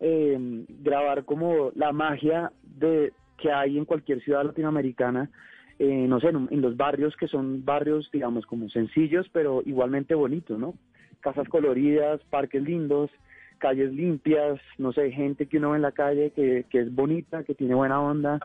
[0.00, 0.36] eh,
[0.80, 5.30] grabar como la magia de que hay en cualquier ciudad latinoamericana,
[5.78, 10.16] eh, no sé, en, en los barrios que son barrios, digamos, como sencillos, pero igualmente
[10.16, 10.74] bonitos, ¿no?
[11.20, 13.10] Casas coloridas, parques lindos,
[13.58, 17.42] calles limpias, no sé, gente que uno ve en la calle que, que es bonita,
[17.44, 18.38] que tiene buena onda.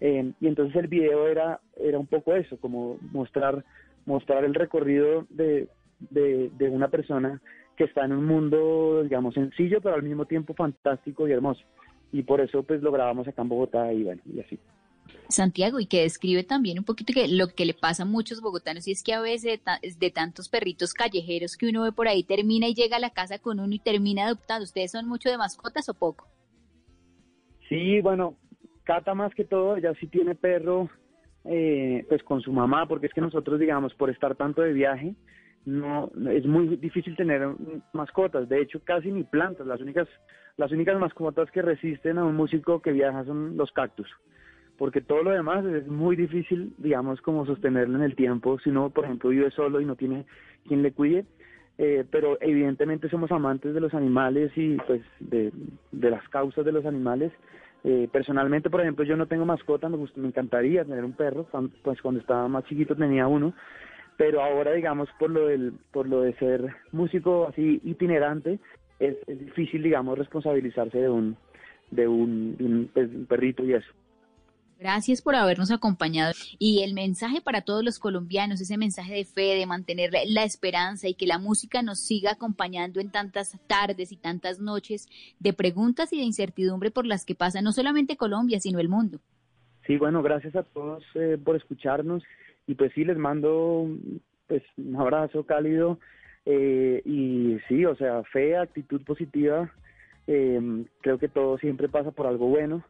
[0.00, 3.64] eh, y entonces el video era, era un poco eso, como mostrar,
[4.04, 5.68] mostrar el recorrido de,
[6.10, 7.40] de, de una persona
[7.76, 11.62] que está en un mundo, digamos, sencillo, pero al mismo tiempo fantástico y hermoso.
[12.12, 14.58] Y por eso pues lo grabamos acá en Bogotá y bueno, y así.
[15.28, 18.86] Santiago, y que describe también un poquito que lo que le pasa a muchos bogotanos
[18.86, 22.22] y es que a veces de, de tantos perritos callejeros que uno ve por ahí
[22.22, 24.64] termina y llega a la casa con uno y termina adoptando.
[24.64, 26.28] ¿Ustedes son mucho de mascotas o poco?
[27.68, 28.36] Sí, bueno,
[28.86, 30.88] Cata más que todo, ella sí tiene perro,
[31.44, 35.16] eh, pues con su mamá, porque es que nosotros, digamos, por estar tanto de viaje,
[35.64, 37.48] no es muy difícil tener
[37.92, 38.48] mascotas.
[38.48, 39.66] De hecho, casi ni plantas.
[39.66, 40.06] Las únicas,
[40.56, 44.08] las únicas mascotas que resisten a un músico que viaja son los cactus,
[44.78, 48.58] porque todo lo demás es muy difícil, digamos, como sostenerlo en el tiempo.
[48.58, 50.26] Si uno, por ejemplo, vive solo y no tiene
[50.66, 51.24] quien le cuide.
[51.78, 55.52] Eh, pero evidentemente somos amantes de los animales y pues de,
[55.92, 57.32] las causas de los animales.
[57.84, 61.46] Eh, personalmente, por ejemplo, yo no tengo mascota, me, me encantaría tener un perro,
[61.82, 63.54] pues cuando estaba más chiquito tenía uno,
[64.16, 68.58] pero ahora digamos por lo del, por lo de ser músico así itinerante,
[68.98, 71.36] es, difícil digamos responsabilizarse de un,
[71.90, 73.92] de un, de un, pues, un perrito y eso.
[74.78, 76.32] Gracias por habernos acompañado.
[76.58, 81.08] Y el mensaje para todos los colombianos, ese mensaje de fe, de mantener la- esperanza
[81.08, 85.08] y que la música nos siga acompañando en tantas tardes y tantas noches
[85.40, 89.18] de preguntas y de incertidumbre por las que pasa no solamente Colombia, sino el mundo.
[89.86, 92.22] Sí, bueno, gracias a todos eh, por escucharnos
[92.66, 93.88] y pues sí, les mando
[94.46, 95.98] pues un abrazo cálido
[96.44, 99.72] eh, y sí, o sea, fe, actitud positiva,
[100.26, 102.84] eh, creo que todo siempre pasa por algo bueno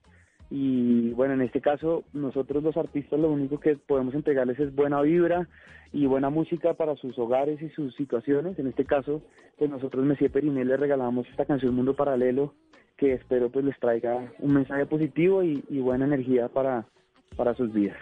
[0.51, 5.01] y bueno, en este caso nosotros los artistas lo único que podemos entregarles es buena
[5.03, 5.49] vibra
[5.93, 9.23] y buena música para sus hogares y sus situaciones, en este caso
[9.59, 12.55] pues nosotros Messier Periné les regalamos esta canción Mundo Paralelo
[12.97, 16.87] que espero pues les traiga un mensaje positivo y, y buena energía para,
[17.37, 17.99] para sus vidas.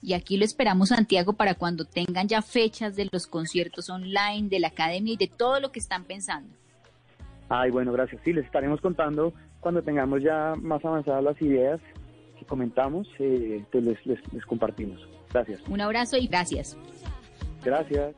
[0.00, 4.60] Y aquí lo esperamos, Santiago, para cuando tengan ya fechas de los conciertos online, de
[4.60, 6.54] la academia y de todo lo que están pensando.
[7.48, 8.20] Ay, bueno, gracias.
[8.24, 11.80] Sí, les estaremos contando cuando tengamos ya más avanzadas las ideas
[12.38, 15.00] que comentamos, eh, pues les, les, les compartimos.
[15.32, 15.60] Gracias.
[15.68, 16.76] Un abrazo y gracias.
[17.64, 18.14] Gracias.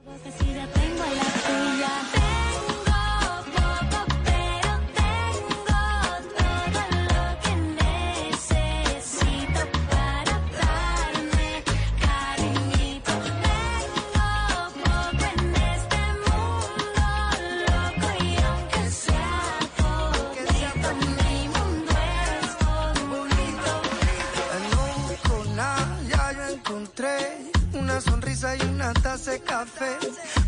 [29.41, 29.99] Café.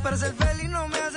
[0.02, 1.11] Para ser feliz no me hace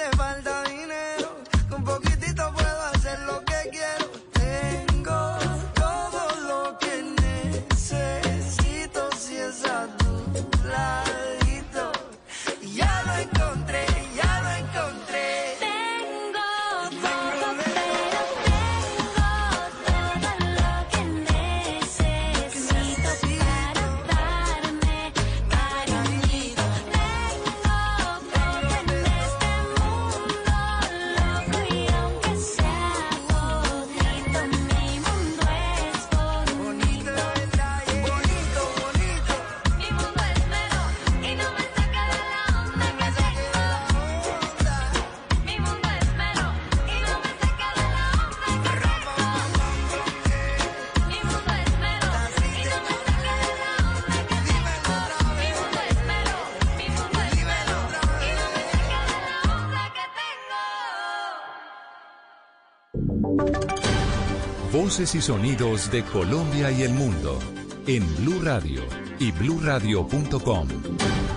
[64.85, 67.39] Voces y sonidos de Colombia y el mundo
[67.87, 68.83] en Blue Radio
[69.17, 70.67] y bluradio.com,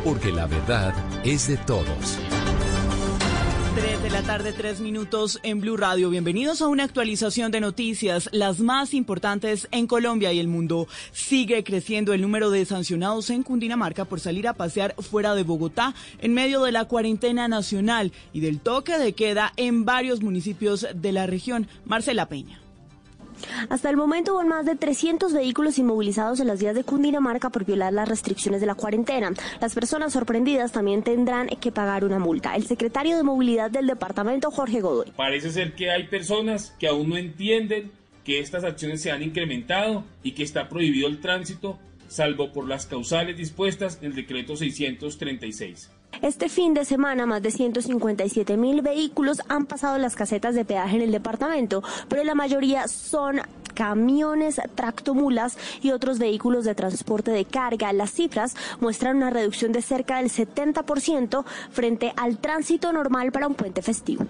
[0.05, 0.93] porque la verdad
[1.25, 2.19] es de todos.
[3.75, 6.11] 3 de la tarde, 3 minutos en Blue Radio.
[6.11, 10.87] Bienvenidos a una actualización de noticias, las más importantes en Colombia y el mundo.
[11.13, 15.95] Sigue creciendo el número de sancionados en Cundinamarca por salir a pasear fuera de Bogotá
[16.21, 21.13] en medio de la cuarentena nacional y del toque de queda en varios municipios de
[21.13, 21.67] la región.
[21.87, 22.61] Marcela Peña.
[23.69, 27.65] Hasta el momento hubo más de 300 vehículos inmovilizados en las vías de Cundinamarca por
[27.65, 29.33] violar las restricciones de la cuarentena.
[29.61, 32.57] Las personas sorprendidas también tendrán que pagar una multa.
[32.57, 35.13] El secretario de Movilidad del departamento, Jorge Godoy.
[35.17, 37.91] Parece ser que hay personas que aún no entienden
[38.25, 41.79] que estas acciones se han incrementado y que está prohibido el tránsito,
[42.09, 45.91] salvo por las causales dispuestas en el decreto 636.
[46.23, 50.97] Este fin de semana, más de 157 mil vehículos han pasado las casetas de peaje
[50.97, 53.41] en el departamento, pero la mayoría son
[53.75, 57.93] camiones, tractomulas y otros vehículos de transporte de carga.
[57.93, 63.55] Las cifras muestran una reducción de cerca del 70% frente al tránsito normal para un
[63.55, 64.27] puente festivo.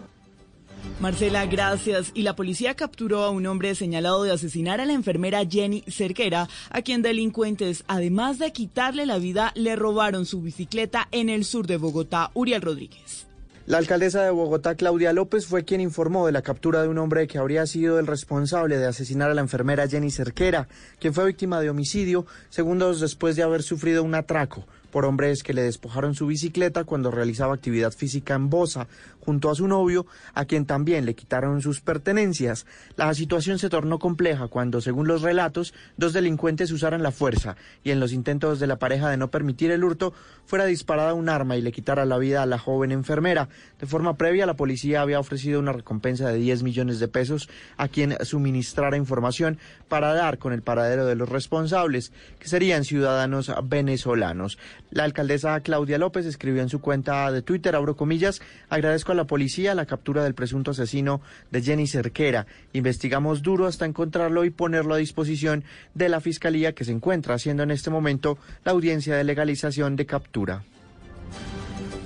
[1.01, 2.11] Marcela, gracias.
[2.14, 6.49] Y la policía capturó a un hombre señalado de asesinar a la enfermera Jenny Cerquera,
[6.70, 11.66] a quien delincuentes, además de quitarle la vida, le robaron su bicicleta en el sur
[11.66, 12.31] de Bogotá.
[12.35, 13.29] Uriel Rodríguez.
[13.68, 17.26] La alcaldesa de Bogotá, Claudia López, fue quien informó de la captura de un hombre
[17.26, 20.68] que habría sido el responsable de asesinar a la enfermera Jenny Cerquera,
[20.99, 25.53] quien fue víctima de homicidio segundos después de haber sufrido un atraco por hombres que
[25.53, 28.89] le despojaron su bicicleta cuando realizaba actividad física en Bosa,
[29.29, 32.64] junto a su novio, a quien también le quitaron sus pertenencias.
[32.97, 37.55] La situación se tornó compleja cuando, según los relatos, dos delincuentes usaran la fuerza
[37.85, 40.14] y en los intentos de la pareja de no permitir el hurto,
[40.47, 43.51] fuera disparada un arma y le quitara la vida a la joven enfermera.
[43.79, 47.89] De forma previa, la policía había ofrecido una recompensa de 10 millones de pesos a
[47.89, 49.59] quien suministrara información
[49.89, 54.57] para dar con el paradero de los responsables, que serían ciudadanos venezolanos.
[54.91, 59.27] La alcaldesa Claudia López escribió en su cuenta de Twitter, abro comillas, agradezco a la
[59.27, 62.47] policía la captura del presunto asesino de Jenny Cerquera.
[62.73, 67.62] Investigamos duro hasta encontrarlo y ponerlo a disposición de la fiscalía que se encuentra haciendo
[67.64, 70.62] en este momento la audiencia de legalización de captura.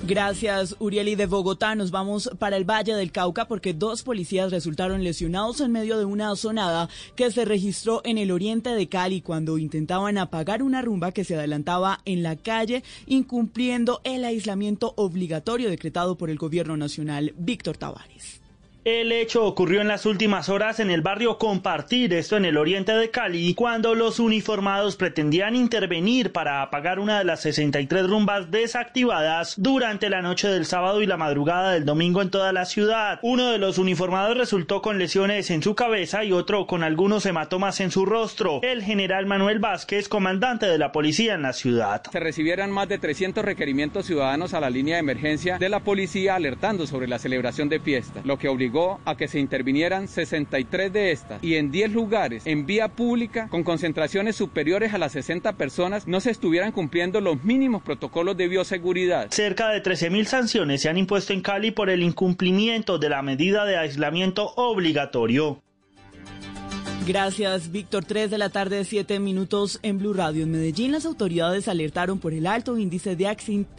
[0.04, 1.76] Gracias, Urieli de Bogotá.
[1.76, 6.04] Nos vamos para el Valle del Cauca porque dos policías resultaron lesionados en medio de
[6.04, 11.12] una sonada que se registró en el oriente de Cali cuando intentaban apagar una rumba
[11.12, 17.32] que se adelantaba en la calle, incumpliendo el aislamiento obligatorio decretado por el gobierno nacional.
[17.38, 18.41] Víctor Tavares.
[18.84, 22.92] El hecho ocurrió en las últimas horas en el barrio Compartir, esto en el oriente
[22.92, 29.54] de Cali, cuando los uniformados pretendían intervenir para apagar una de las 63 rumbas desactivadas
[29.56, 33.20] durante la noche del sábado y la madrugada del domingo en toda la ciudad.
[33.22, 37.78] Uno de los uniformados resultó con lesiones en su cabeza y otro con algunos hematomas
[37.78, 38.58] en su rostro.
[38.64, 42.02] El general Manuel Vázquez, comandante de la policía en la ciudad.
[42.10, 46.34] Se recibieron más de 300 requerimientos ciudadanos a la línea de emergencia de la policía
[46.34, 48.71] alertando sobre la celebración de fiesta, lo que obligó
[49.04, 53.64] a que se intervinieran 63 de estas y en 10 lugares en vía pública con
[53.64, 59.30] concentraciones superiores a las 60 personas no se estuvieran cumpliendo los mínimos protocolos de bioseguridad.
[59.30, 63.66] Cerca de 13.000 sanciones se han impuesto en Cali por el incumplimiento de la medida
[63.66, 65.60] de aislamiento obligatorio.
[67.04, 68.04] Gracias, Víctor.
[68.04, 70.44] 3 de la tarde, 7 minutos en Blue Radio.
[70.44, 73.26] En Medellín, las autoridades alertaron por el alto índice de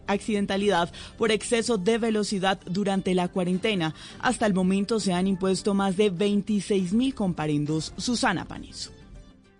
[0.08, 3.96] accidentalidad por exceso de velocidad durante la cuarentena.
[4.20, 7.94] Hasta el momento se han impuesto más de 26 mil comparendos.
[7.98, 8.93] Susana Panizo.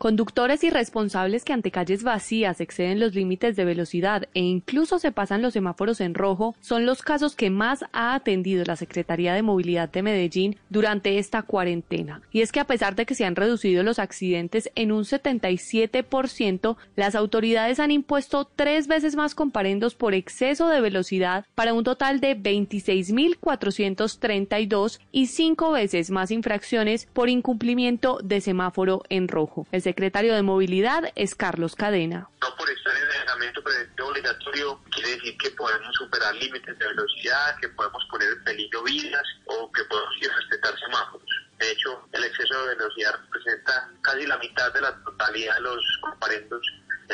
[0.04, 5.42] Conductores irresponsables que ante calles vacías exceden los límites de velocidad e incluso se pasan
[5.42, 9.88] los semáforos en rojo son los casos que más ha atendido la Secretaría de Movilidad
[9.88, 12.22] de Medellín durante esta cuarentena.
[12.34, 16.76] Y es que a pesar de que se han reducido los accidentes en un 77%,
[16.98, 22.20] las autoridades han impuesto tres veces más comparendos por exceso de velocidad para un total
[22.20, 29.66] de 26.432 y cinco veces más infracciones por incumplimiento de semáforo en rojo.
[29.94, 32.28] Secretario de Movilidad es Carlos Cadena.
[32.42, 36.88] No por estar en el aislamiento preventivo obligatorio quiere decir que podemos superar límites de
[36.88, 41.30] velocidad, que podemos poner en peligro vidas o que podemos ir a semáforos.
[41.60, 46.00] De hecho, el exceso de velocidad representa casi la mitad de la totalidad de los
[46.02, 46.62] comparendos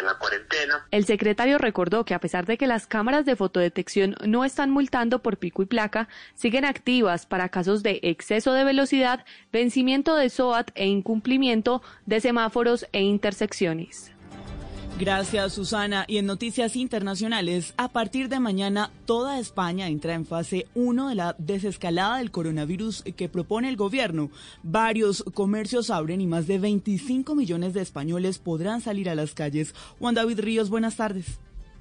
[0.02, 0.86] la cuarentena.
[0.92, 5.20] El secretario recordó que a pesar de que las cámaras de fotodetección no están multando
[5.20, 10.72] por pico y placa, siguen activas para casos de exceso de velocidad, vencimiento de SOAT
[10.76, 14.14] e incumplimiento de semáforos e intersecciones.
[15.00, 16.04] Gracias, Susana.
[16.10, 21.16] Y en noticias internacionales, a partir de mañana, toda España entra en fase 1 de
[21.16, 24.30] la desescalada del coronavirus que propone el gobierno.
[24.62, 29.74] Varios comercios abren y más de 25 millones de españoles podrán salir a las calles.
[30.00, 31.40] Juan David Ríos, buenas tardes.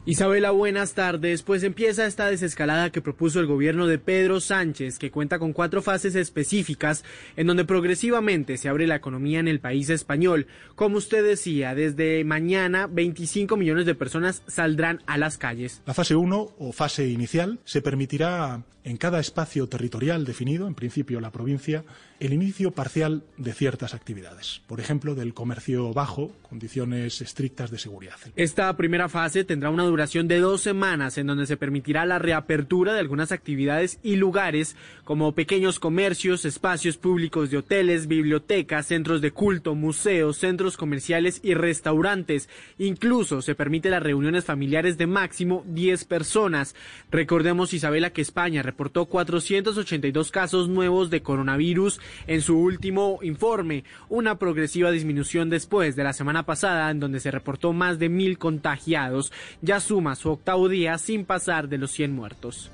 [0.08, 1.42] Isabela, buenas tardes.
[1.42, 5.82] Pues empieza esta desescalada que propuso el gobierno de Pedro Sánchez, que cuenta con cuatro
[5.82, 7.04] fases específicas
[7.36, 10.46] en donde progresivamente se abre la economía en el país español.
[10.76, 15.82] Como usted decía, desde mañana 25 millones de personas saldrán a las calles.
[15.84, 21.20] La fase 1 o fase inicial se permitirá en cada espacio territorial definido, en principio
[21.20, 21.84] la provincia,
[22.20, 28.16] el inicio parcial de ciertas actividades, por ejemplo, del comercio bajo, condiciones estrictas de seguridad.
[28.34, 32.92] Esta primera fase tendrá una duración de dos semanas en donde se permitirá la reapertura
[32.92, 39.30] de algunas actividades y lugares como pequeños comercios, espacios públicos de hoteles, bibliotecas, centros de
[39.30, 42.48] culto, museos, centros comerciales y restaurantes.
[42.78, 46.74] Incluso se permite las reuniones familiares de máximo 10 personas.
[47.10, 54.38] Recordemos, Isabela, que España reportó 482 casos nuevos de coronavirus en su último informe, una
[54.38, 59.32] progresiva disminución después de la semana pasada en donde se reportó más de mil contagiados.
[59.62, 62.70] Ya suma su octavo día sin pasar de los 100 muertos.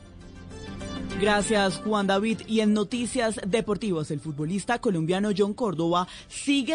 [1.20, 2.40] Gracias, Juan David.
[2.48, 6.72] Y en noticias deportivas, el futbolista colombiano John Córdoba sigue